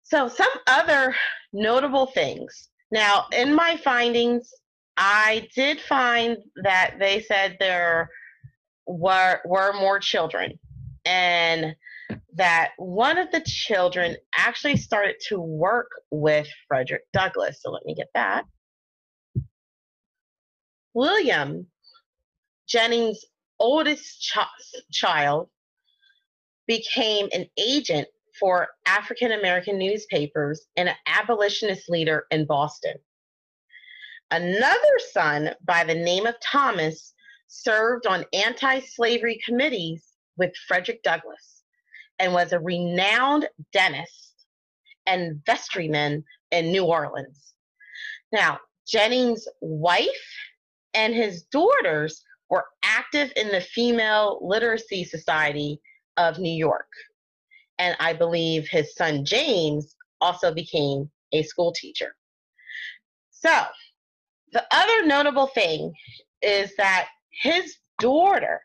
So, 0.03 0.29
some 0.29 0.51
other 0.67 1.15
notable 1.53 2.07
things. 2.07 2.69
Now, 2.91 3.27
in 3.33 3.55
my 3.55 3.77
findings, 3.77 4.53
I 4.97 5.49
did 5.55 5.81
find 5.81 6.37
that 6.65 6.97
they 6.99 7.23
said 7.23 7.57
there 7.61 8.11
were 8.87 9.41
were 9.45 9.73
more 9.73 10.01
children, 10.01 10.59
and 11.05 11.77
that 12.35 12.71
one 12.77 13.19
of 13.19 13.31
the 13.31 13.43
children 13.47 14.17
actually 14.37 14.77
started 14.77 15.17
to 15.29 15.41
work 15.41 15.91
with 16.11 16.49
Frederick 16.69 17.03
Douglass. 17.13 17.63
So 17.63 17.71
let 17.71 17.85
me 17.85 17.95
get 17.95 18.09
that. 18.15 18.45
William, 20.95 21.67
Jennings' 22.69 23.25
oldest 23.59 24.21
ch- 24.23 24.83
child, 24.93 25.49
became 26.71 27.29
an 27.33 27.47
agent 27.59 28.07
for 28.39 28.69
African 28.87 29.33
American 29.33 29.77
newspapers 29.77 30.69
and 30.77 30.89
an 30.89 30.95
abolitionist 31.09 31.91
leader 31.91 32.27
in 32.31 32.47
Boston. 32.47 32.95
Another 34.31 34.99
son 35.11 35.51
by 35.65 35.83
the 35.83 35.97
name 35.97 36.27
of 36.27 36.37
Thomas 36.39 37.13
served 37.49 38.07
on 38.07 38.25
anti 38.33 38.79
slavery 38.79 39.41
committees 39.45 40.13
with 40.37 40.55
Frederick 40.69 41.03
Douglass 41.03 41.65
and 42.21 42.33
was 42.33 42.53
a 42.53 42.61
renowned 42.61 43.49
dentist 43.73 44.45
and 45.07 45.43
vestryman 45.45 46.23
in 46.53 46.71
New 46.71 46.85
Orleans. 46.85 47.55
Now, 48.31 48.61
Jennings' 48.87 49.49
wife 49.61 50.07
and 50.95 51.17
his 51.17 51.43
daughters 51.51 52.23
were 52.49 52.67
active 52.85 53.33
in 53.35 53.49
the 53.49 53.61
Female 53.61 54.39
Literacy 54.41 55.03
Society 55.03 55.81
of 56.21 56.39
New 56.39 56.53
York. 56.53 56.89
And 57.79 57.97
I 57.99 58.13
believe 58.13 58.69
his 58.69 58.95
son 58.95 59.25
James 59.25 59.97
also 60.21 60.53
became 60.53 61.11
a 61.33 61.43
school 61.43 61.73
teacher. 61.73 62.15
So, 63.31 63.65
the 64.53 64.65
other 64.71 65.07
notable 65.07 65.47
thing 65.47 65.93
is 66.43 66.77
that 66.77 67.09
his 67.31 67.77
daughter, 67.99 68.61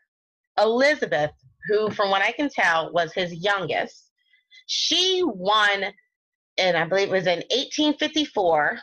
Elizabeth, 0.57 1.31
who, 1.69 1.89
from 1.91 2.09
what 2.09 2.21
I 2.21 2.31
can 2.33 2.49
tell, 2.49 2.91
was 2.91 3.13
his 3.13 3.33
youngest. 3.33 4.11
She 4.67 5.21
won, 5.23 5.85
and 6.57 6.75
I 6.75 6.85
believe 6.85 7.07
it 7.07 7.11
was 7.11 7.27
in 7.27 7.43
1854, 7.51 8.79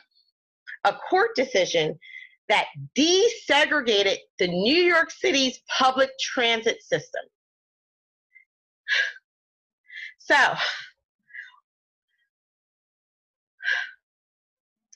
a 0.84 0.94
court 1.10 1.30
decision 1.36 1.98
that 2.48 2.66
desegregated 2.96 4.16
the 4.38 4.48
New 4.48 4.82
York 4.82 5.10
City's 5.10 5.60
public 5.78 6.10
transit 6.20 6.82
system. 6.82 7.22
So, 10.24 10.36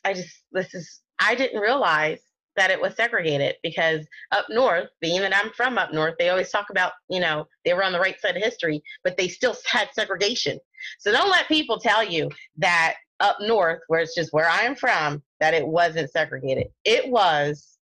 I 0.05 0.13
just, 0.13 0.43
this 0.53 0.73
is, 0.73 1.01
I 1.19 1.35
didn't 1.35 1.61
realize 1.61 2.21
that 2.57 2.71
it 2.71 2.81
was 2.81 2.95
segregated 2.95 3.57
because 3.63 4.07
up 4.31 4.47
north, 4.49 4.89
being 5.01 5.21
that 5.21 5.37
I'm 5.37 5.51
from 5.53 5.79
up 5.79 5.93
north, 5.93 6.15
they 6.19 6.31
always 6.31 6.51
talk 6.51 6.71
about, 6.71 6.93
you 7.11 7.21
know, 7.21 7.47
they 7.65 7.75
were 7.75 7.83
on 7.83 7.93
the 7.93 7.99
right 7.99 8.19
side 8.21 8.37
of 8.37 8.43
history, 8.43 8.83
but 9.03 9.17
they 9.17 9.29
still 9.29 9.57
had 9.67 9.89
segregation. 9.95 10.59
So 11.01 11.11
don't 11.11 11.31
let 11.31 11.49
people 11.49 11.79
tell 11.79 12.05
you 12.05 12.31
that 12.59 12.95
up 13.19 13.39
north, 13.41 13.81
where 13.89 14.01
it's 14.01 14.15
just 14.15 14.33
where 14.33 14.49
I 14.49 14.61
am 14.61 14.77
from, 14.77 15.23
that 15.41 15.55
it 15.55 15.67
wasn't 15.67 16.11
segregated. 16.13 16.69
It 16.85 17.11
was. 17.11 17.79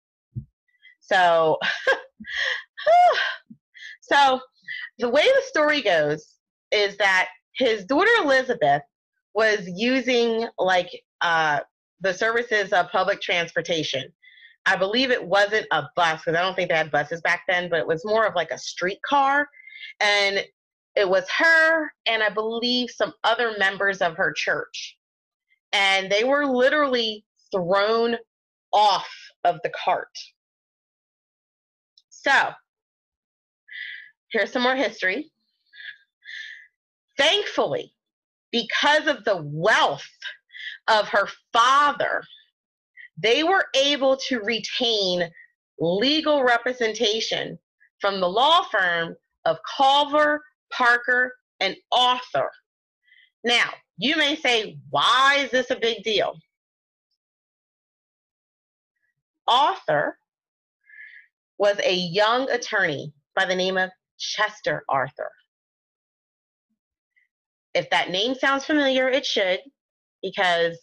So, 1.01 1.59
so 4.03 4.41
the 4.99 5.09
way 5.09 5.23
the 5.23 5.43
story 5.47 5.83
goes 5.83 6.38
is 6.71 6.97
that 6.99 7.29
his 7.57 7.85
daughter 7.85 8.11
Elizabeth 8.23 8.83
was 9.35 9.69
using 9.75 10.47
like 10.59 10.89
uh, 11.21 11.61
the 12.01 12.15
services 12.15 12.73
of 12.73 12.91
public 12.91 13.21
transportation 13.21 14.05
I 14.69 14.77
believe 14.77 15.11
it 15.11 15.25
wasn't 15.25 15.67
a 15.71 15.85
bus 15.97 16.21
because 16.21 16.37
I 16.39 16.43
don't 16.43 16.55
think 16.55 16.69
they 16.69 16.77
had 16.77 16.91
buses 16.91 17.23
back 17.23 17.45
then, 17.49 17.71
but 17.71 17.79
it 17.79 17.87
was 17.87 18.05
more 18.05 18.27
of 18.27 18.35
like 18.35 18.51
a 18.51 18.59
streetcar. 18.59 19.49
And 19.99 20.45
it 20.95 21.09
was 21.09 21.25
her 21.39 21.91
and 22.07 22.23
I 22.23 22.29
believe 22.29 22.91
some 22.91 23.15
other 23.25 23.55
members 23.59 24.03
of 24.03 24.15
her 24.19 24.31
church. 24.37 24.99
And 25.73 26.13
they 26.13 26.23
were 26.23 26.45
literally 26.45 27.25
thrown 27.51 28.17
off 28.71 29.09
of 29.45 29.59
the 29.63 29.71
cart. 29.71 30.09
So 32.11 32.51
here's 34.33 34.53
some 34.53 34.63
more 34.63 34.77
history. 34.77 35.31
Thankfully, 37.19 37.93
because 38.53 39.07
of 39.07 39.25
the 39.25 39.43
wealth 39.45 40.09
of 40.87 41.09
her 41.09 41.29
father, 41.53 42.23
they 43.19 43.43
were 43.43 43.67
able 43.75 44.17
to 44.29 44.41
retain 44.41 45.29
legal 45.81 46.43
representation 46.45 47.59
from 48.01 48.21
the 48.21 48.29
law 48.29 48.63
firm 48.71 49.17
of 49.45 49.59
Culver, 49.77 50.43
Parker, 50.73 51.35
and 51.61 51.77
Arthur. 51.91 52.51
Now, 53.45 53.71
you 53.97 54.17
may 54.17 54.37
say, 54.37 54.79
why 54.91 55.39
is 55.41 55.51
this 55.51 55.71
a 55.71 55.77
big 55.77 56.05
deal? 56.05 56.39
Arthur 59.49 60.19
was 61.59 61.81
a 61.83 61.95
young 61.95 62.49
attorney 62.51 63.13
by 63.35 63.45
the 63.45 63.57
name 63.57 63.77
of 63.77 63.91
Chester 64.19 64.85
Arthur. 64.89 65.31
If 67.75 67.91
that 67.91 68.11
name 68.11 68.35
sounds 68.35 68.65
familiar, 68.65 69.09
it 69.09 69.25
should, 69.25 69.61
because 70.23 70.79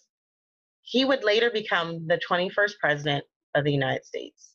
he 0.83 1.03
would 1.03 1.23
later 1.23 1.49
become 1.51 2.05
the 2.07 2.19
21st 2.29 2.73
president 2.79 3.25
of 3.55 3.63
the 3.63 3.71
United 3.71 4.05
States. 4.05 4.51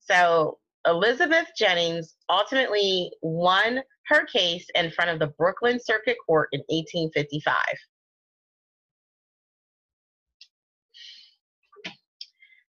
So 0.00 0.58
Elizabeth 0.86 1.46
Jennings 1.56 2.14
ultimately 2.28 3.10
won 3.22 3.82
her 4.06 4.24
case 4.26 4.66
in 4.74 4.90
front 4.90 5.10
of 5.10 5.18
the 5.18 5.32
Brooklyn 5.38 5.78
Circuit 5.82 6.16
Court 6.26 6.48
in 6.52 6.60
1855. 6.68 7.54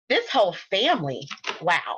This 0.10 0.28
whole 0.30 0.56
family, 0.72 1.28
wow. 1.62 1.98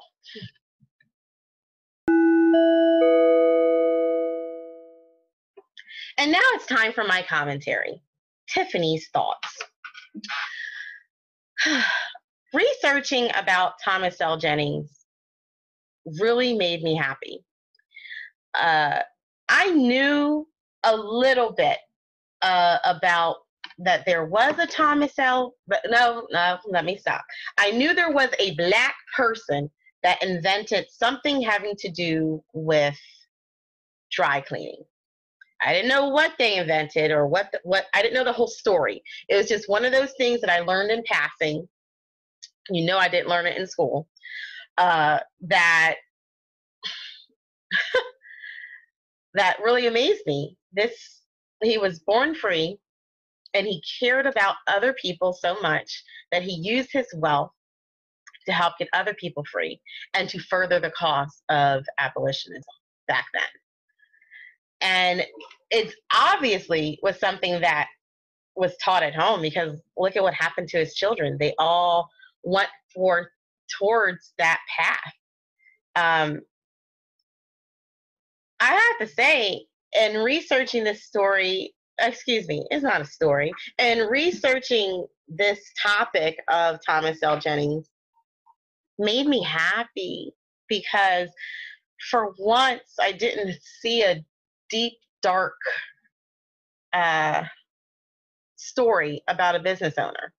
And 6.17 6.31
now 6.31 6.39
it's 6.53 6.65
time 6.65 6.93
for 6.93 7.03
my 7.03 7.23
commentary. 7.27 8.01
Tiffany's 8.49 9.07
thoughts. 9.13 9.59
Researching 12.53 13.29
about 13.35 13.73
Thomas 13.83 14.19
L. 14.19 14.37
Jennings 14.37 15.05
really 16.19 16.53
made 16.53 16.83
me 16.83 16.95
happy. 16.95 17.45
Uh, 18.53 18.99
I 19.49 19.71
knew 19.71 20.47
a 20.83 20.95
little 20.95 21.53
bit 21.53 21.77
uh, 22.41 22.79
about 22.83 23.37
that 23.77 24.05
there 24.05 24.25
was 24.25 24.57
a 24.59 24.67
Thomas 24.67 25.17
L. 25.17 25.55
But 25.67 25.81
no, 25.89 26.27
no, 26.31 26.57
let 26.67 26.85
me 26.85 26.97
stop. 26.97 27.23
I 27.57 27.71
knew 27.71 27.93
there 27.93 28.11
was 28.11 28.29
a 28.39 28.55
black 28.55 28.95
person 29.15 29.69
that 30.03 30.21
invented 30.23 30.87
something 30.89 31.41
having 31.41 31.75
to 31.77 31.89
do 31.89 32.43
with 32.53 32.97
dry 34.11 34.41
cleaning. 34.41 34.83
I 35.63 35.73
didn't 35.73 35.89
know 35.89 36.07
what 36.07 36.33
they 36.39 36.57
invented 36.57 37.11
or 37.11 37.27
what 37.27 37.51
the, 37.51 37.59
what 37.63 37.85
I 37.93 38.01
didn't 38.01 38.15
know 38.15 38.23
the 38.23 38.33
whole 38.33 38.47
story. 38.47 39.01
It 39.29 39.35
was 39.35 39.47
just 39.47 39.69
one 39.69 39.85
of 39.85 39.91
those 39.91 40.13
things 40.17 40.41
that 40.41 40.49
I 40.49 40.59
learned 40.61 40.91
in 40.91 41.03
passing. 41.05 41.67
You 42.69 42.85
know, 42.85 42.97
I 42.97 43.09
didn't 43.09 43.29
learn 43.29 43.45
it 43.45 43.57
in 43.57 43.67
school 43.67 44.07
uh, 44.77 45.19
that 45.41 45.95
that 49.33 49.57
really 49.63 49.87
amazed 49.87 50.23
me. 50.25 50.57
This 50.73 51.21
he 51.63 51.77
was 51.77 51.99
born 51.99 52.33
free, 52.33 52.77
and 53.53 53.67
he 53.67 53.83
cared 53.99 54.25
about 54.25 54.55
other 54.67 54.93
people 54.93 55.33
so 55.33 55.59
much 55.61 56.03
that 56.31 56.43
he 56.43 56.53
used 56.53 56.89
his 56.91 57.07
wealth 57.15 57.51
to 58.47 58.51
help 58.51 58.73
get 58.79 58.87
other 58.93 59.13
people 59.13 59.43
free 59.51 59.79
and 60.15 60.27
to 60.29 60.39
further 60.39 60.79
the 60.79 60.89
cause 60.91 61.43
of 61.49 61.85
abolitionism 61.99 62.63
back 63.07 63.25
then. 63.33 63.43
And 64.81 65.25
it 65.69 65.93
obviously 66.13 66.99
was 67.01 67.19
something 67.19 67.61
that 67.61 67.87
was 68.55 68.75
taught 68.77 69.03
at 69.03 69.15
home 69.15 69.41
because 69.41 69.79
look 69.97 70.15
at 70.15 70.23
what 70.23 70.33
happened 70.33 70.67
to 70.69 70.77
his 70.77 70.93
children. 70.95 71.37
They 71.39 71.53
all 71.57 72.09
went 72.43 72.69
for 72.93 73.31
towards 73.79 74.33
that 74.37 74.59
path. 74.77 75.13
Um, 75.95 76.41
I 78.59 78.73
have 78.73 79.07
to 79.07 79.13
say, 79.13 79.65
in 79.97 80.21
researching 80.23 80.83
this 80.83 81.03
story, 81.03 81.73
excuse 81.99 82.47
me, 82.47 82.65
it's 82.69 82.83
not 82.83 83.01
a 83.01 83.05
story, 83.05 83.51
and 83.77 84.09
researching 84.09 85.05
this 85.27 85.59
topic 85.81 86.37
of 86.49 86.79
Thomas 86.85 87.19
L. 87.23 87.39
Jennings 87.39 87.89
made 88.99 89.27
me 89.27 89.41
happy 89.43 90.31
because 90.67 91.29
for 92.09 92.33
once 92.37 92.95
I 92.99 93.11
didn't 93.11 93.57
see 93.81 94.03
a 94.03 94.23
deep, 94.71 94.93
dark 95.21 95.53
uh, 96.93 97.43
story 98.55 99.21
about 99.27 99.55
a 99.55 99.59
business 99.59 99.95
owner. 99.97 100.33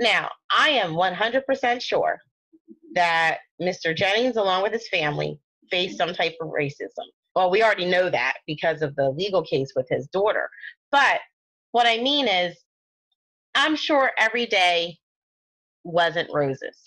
Now, 0.00 0.30
I 0.50 0.70
am 0.70 0.92
100% 0.94 1.80
sure 1.80 2.18
that 2.94 3.38
Mr. 3.60 3.96
Jennings, 3.96 4.36
along 4.36 4.62
with 4.62 4.72
his 4.72 4.88
family, 4.88 5.38
faced 5.70 5.98
some 5.98 6.14
type 6.14 6.34
of 6.40 6.48
racism. 6.48 7.06
Well, 7.34 7.50
we 7.50 7.62
already 7.62 7.86
know 7.86 8.10
that 8.10 8.34
because 8.46 8.82
of 8.82 8.94
the 8.96 9.10
legal 9.10 9.42
case 9.42 9.72
with 9.74 9.86
his 9.88 10.06
daughter. 10.08 10.48
But 10.90 11.20
what 11.72 11.86
I 11.86 11.98
mean 11.98 12.28
is, 12.28 12.56
I'm 13.54 13.76
sure 13.76 14.10
every 14.18 14.46
day 14.46 14.96
wasn't 15.84 16.30
roses. 16.32 16.78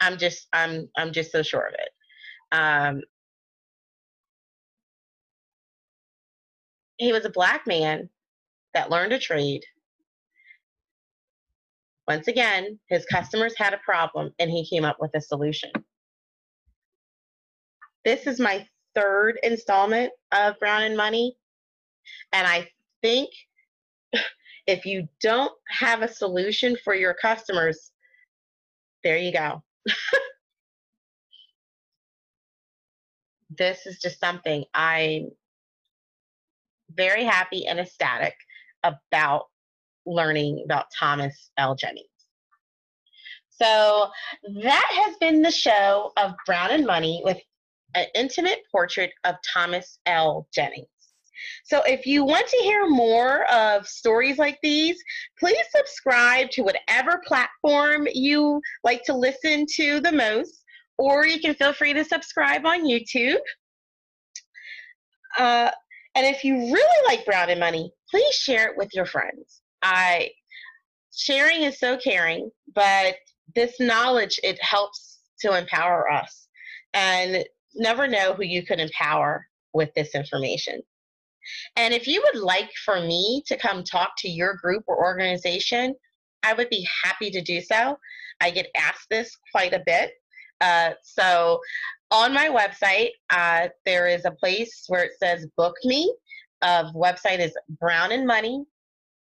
I'm 0.00 0.18
just, 0.18 0.46
I'm, 0.52 0.88
I'm 0.96 1.12
just 1.12 1.30
so 1.30 1.42
sure 1.42 1.66
of 1.66 1.74
it. 1.74 1.90
Um, 2.52 3.02
he 7.02 7.12
was 7.12 7.24
a 7.24 7.30
black 7.30 7.66
man 7.66 8.08
that 8.74 8.90
learned 8.90 9.12
a 9.12 9.18
trade 9.18 9.64
once 12.08 12.28
again, 12.28 12.78
his 12.88 13.04
customers 13.06 13.54
had 13.56 13.74
a 13.74 13.78
problem 13.78 14.32
and 14.38 14.50
he 14.50 14.68
came 14.68 14.84
up 14.84 14.96
with 15.00 15.12
a 15.14 15.20
solution. 15.20 15.70
This 18.04 18.26
is 18.26 18.40
my 18.40 18.66
third 18.94 19.38
installment 19.42 20.12
of 20.32 20.58
Brown 20.58 20.82
and 20.82 20.96
Money. 20.96 21.36
And 22.32 22.46
I 22.46 22.68
think 23.02 23.30
if 24.66 24.84
you 24.84 25.08
don't 25.20 25.52
have 25.68 26.02
a 26.02 26.12
solution 26.12 26.76
for 26.82 26.94
your 26.94 27.14
customers, 27.14 27.92
there 29.04 29.16
you 29.16 29.32
go. 29.32 29.62
this 33.56 33.86
is 33.86 34.00
just 34.00 34.18
something 34.18 34.64
I'm 34.74 35.30
very 36.96 37.24
happy 37.24 37.66
and 37.66 37.78
ecstatic 37.78 38.34
about 38.84 39.44
learning 40.06 40.62
about 40.64 40.86
Thomas 40.98 41.50
L. 41.56 41.74
Jennings. 41.74 42.06
So 43.50 44.08
that 44.62 45.04
has 45.04 45.16
been 45.18 45.42
the 45.42 45.50
show 45.50 46.12
of 46.16 46.32
Brown 46.46 46.70
and 46.70 46.86
Money 46.86 47.22
with 47.24 47.38
an 47.94 48.06
intimate 48.14 48.60
portrait 48.70 49.12
of 49.24 49.36
Thomas 49.52 49.98
L. 50.06 50.48
Jennings. 50.52 50.88
So 51.64 51.82
if 51.82 52.06
you 52.06 52.24
want 52.24 52.46
to 52.46 52.56
hear 52.58 52.88
more 52.88 53.44
of 53.50 53.86
stories 53.86 54.38
like 54.38 54.58
these, 54.62 54.96
please 55.38 55.64
subscribe 55.74 56.50
to 56.50 56.62
whatever 56.62 57.20
platform 57.26 58.06
you 58.12 58.60
like 58.84 59.02
to 59.04 59.14
listen 59.14 59.66
to 59.74 60.00
the 60.00 60.12
most, 60.12 60.64
or 60.98 61.26
you 61.26 61.40
can 61.40 61.54
feel 61.54 61.72
free 61.72 61.92
to 61.92 62.04
subscribe 62.04 62.64
on 62.64 62.84
YouTube. 62.84 63.40
Uh, 65.38 65.70
and 66.14 66.26
if 66.26 66.44
you 66.44 66.54
really 66.56 67.06
like 67.06 67.24
Brown 67.24 67.50
and 67.50 67.60
Money, 67.60 67.92
please 68.10 68.34
share 68.34 68.68
it 68.68 68.76
with 68.76 68.90
your 68.92 69.06
friends. 69.06 69.62
I 69.82 70.30
sharing 71.14 71.62
is 71.62 71.78
so 71.78 71.96
caring, 71.96 72.50
but 72.74 73.16
this 73.54 73.78
knowledge 73.80 74.38
it 74.42 74.62
helps 74.62 75.20
to 75.40 75.56
empower 75.56 76.10
us 76.10 76.48
and 76.94 77.44
never 77.74 78.06
know 78.06 78.34
who 78.34 78.44
you 78.44 78.64
could 78.64 78.80
empower 78.80 79.46
with 79.74 79.90
this 79.94 80.14
information. 80.14 80.80
And 81.76 81.92
if 81.92 82.06
you 82.06 82.22
would 82.24 82.40
like 82.40 82.70
for 82.84 83.00
me 83.00 83.42
to 83.46 83.56
come 83.56 83.82
talk 83.82 84.12
to 84.18 84.28
your 84.28 84.54
group 84.54 84.84
or 84.86 85.04
organization, 85.04 85.94
I 86.42 86.52
would 86.52 86.68
be 86.70 86.86
happy 87.04 87.30
to 87.30 87.40
do 87.40 87.60
so. 87.60 87.98
I 88.40 88.50
get 88.50 88.68
asked 88.76 89.08
this 89.10 89.36
quite 89.52 89.72
a 89.72 89.82
bit. 89.84 90.12
Uh, 90.60 90.92
so 91.02 91.60
on 92.12 92.32
my 92.32 92.48
website, 92.48 93.10
uh, 93.30 93.68
there 93.84 94.06
is 94.06 94.24
a 94.24 94.30
place 94.30 94.84
where 94.86 95.02
it 95.02 95.12
says 95.20 95.46
book 95.56 95.74
me. 95.84 96.14
Uh, 96.60 96.92
website 96.92 97.40
is 97.40 97.52
Brown 97.80 98.12
and 98.12 98.24
Money 98.24 98.64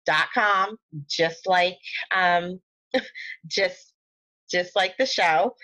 dot 0.07 0.27
com 0.35 0.77
just 1.09 1.47
like 1.47 1.79
um, 2.15 2.61
just 3.49 3.95
just 4.51 4.77
like 4.77 4.97
the 4.99 5.07
show 5.07 5.55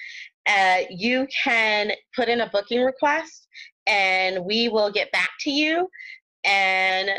uh, 0.49 0.79
you 0.91 1.27
can 1.45 1.93
put 2.17 2.29
in 2.29 2.41
a 2.41 2.51
booking 2.51 2.83
request 2.83 3.47
and 3.87 4.45
we 4.45 4.69
will 4.69 4.91
get 4.91 5.13
back 5.13 5.31
to 5.41 5.51
you 5.51 5.89
and 6.45 7.11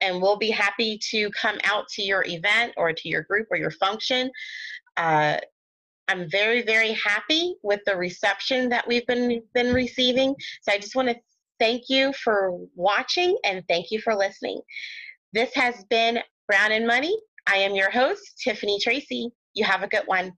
and 0.00 0.22
we'll 0.22 0.38
be 0.38 0.50
happy 0.50 0.98
to 1.10 1.28
come 1.30 1.58
out 1.64 1.88
to 1.88 2.02
your 2.02 2.24
event 2.26 2.72
or 2.76 2.92
to 2.92 3.08
your 3.08 3.22
group 3.22 3.48
or 3.50 3.56
your 3.56 3.72
function 3.72 4.30
uh, 4.96 5.36
I'm 6.08 6.28
very, 6.30 6.62
very 6.62 6.92
happy 6.92 7.54
with 7.62 7.80
the 7.86 7.96
reception 7.96 8.68
that 8.70 8.86
we've 8.88 9.06
been 9.06 9.42
been 9.54 9.72
receiving. 9.74 10.34
So 10.62 10.72
I 10.72 10.78
just 10.78 10.96
want 10.96 11.08
to 11.08 11.16
thank 11.60 11.84
you 11.88 12.12
for 12.14 12.52
watching 12.74 13.36
and 13.44 13.62
thank 13.68 13.90
you 13.90 14.00
for 14.00 14.14
listening. 14.14 14.60
This 15.32 15.54
has 15.54 15.84
been 15.90 16.18
Brown 16.46 16.72
and 16.72 16.86
Money. 16.86 17.16
I 17.46 17.56
am 17.56 17.74
your 17.74 17.90
host, 17.90 18.40
Tiffany 18.42 18.78
Tracy. 18.80 19.30
You 19.54 19.64
have 19.64 19.82
a 19.82 19.88
good 19.88 20.04
one. 20.06 20.32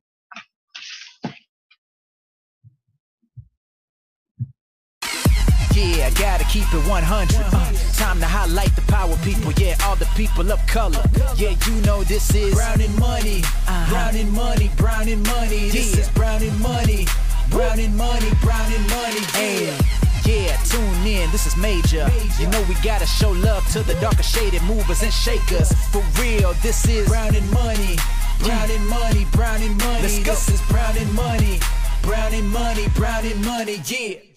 Yeah, 5.81 6.11
gotta 6.11 6.45
keep 6.45 6.69
it 6.75 6.87
100. 6.87 7.40
Uh, 7.40 7.73
time 7.97 8.21
to 8.21 8.27
highlight 8.27 8.75
the 8.77 8.83
power 8.83 9.16
people. 9.25 9.51
Yeah, 9.53 9.77
all 9.85 9.97
the 9.97 10.09
people 10.14 10.53
of 10.53 10.61
color. 10.66 11.03
Yeah, 11.37 11.57
you 11.66 11.81
know 11.83 12.05
this 12.05 12.35
is 12.35 12.55
Brown 12.55 12.81
and 12.83 12.95
Money. 12.99 13.40
Uh-huh. 13.66 13.90
Brown 13.90 14.16
and 14.16 14.31
Money. 14.33 14.71
Brown 14.77 15.09
and 15.09 15.27
Money. 15.27 15.71
This 15.71 15.97
is 15.97 16.09
Brown 16.11 16.43
and 16.43 16.61
Money. 16.61 17.07
Brown 17.49 17.81
and 17.81 17.97
Money. 17.97 18.29
Brown 18.43 18.71
and 18.73 18.87
Money. 18.90 19.25
Yeah. 19.35 19.81
Yeah, 20.27 20.57
tune 20.69 21.07
in, 21.07 21.31
this 21.33 21.47
is 21.47 21.57
major. 21.57 22.07
You 22.38 22.47
know 22.49 22.62
we 22.69 22.75
gotta 22.85 23.07
show 23.07 23.31
love 23.31 23.66
to 23.73 23.83
the 23.83 23.95
darker 23.95 24.23
shaded 24.23 24.62
movers 24.64 25.03
and 25.03 25.12
shakers. 25.12 25.73
For 25.90 26.05
real, 26.21 26.53
this 26.62 26.87
is 26.87 27.09
Brown 27.09 27.35
and 27.35 27.51
Money. 27.51 27.97
Brown 28.40 28.71
and 28.71 28.87
Money. 28.87 29.27
Brown 29.33 29.62
and 29.62 29.77
Money. 29.79 30.23
This 30.23 30.49
is 30.51 30.61
Brown 30.69 30.97
and 30.99 31.12
Money. 31.14 31.59
Brown 32.03 32.35
and 32.35 32.49
Money. 32.51 32.87
Brown 32.95 33.25
and 33.25 33.45
Money. 33.45 33.81
Yeah. 33.87 34.30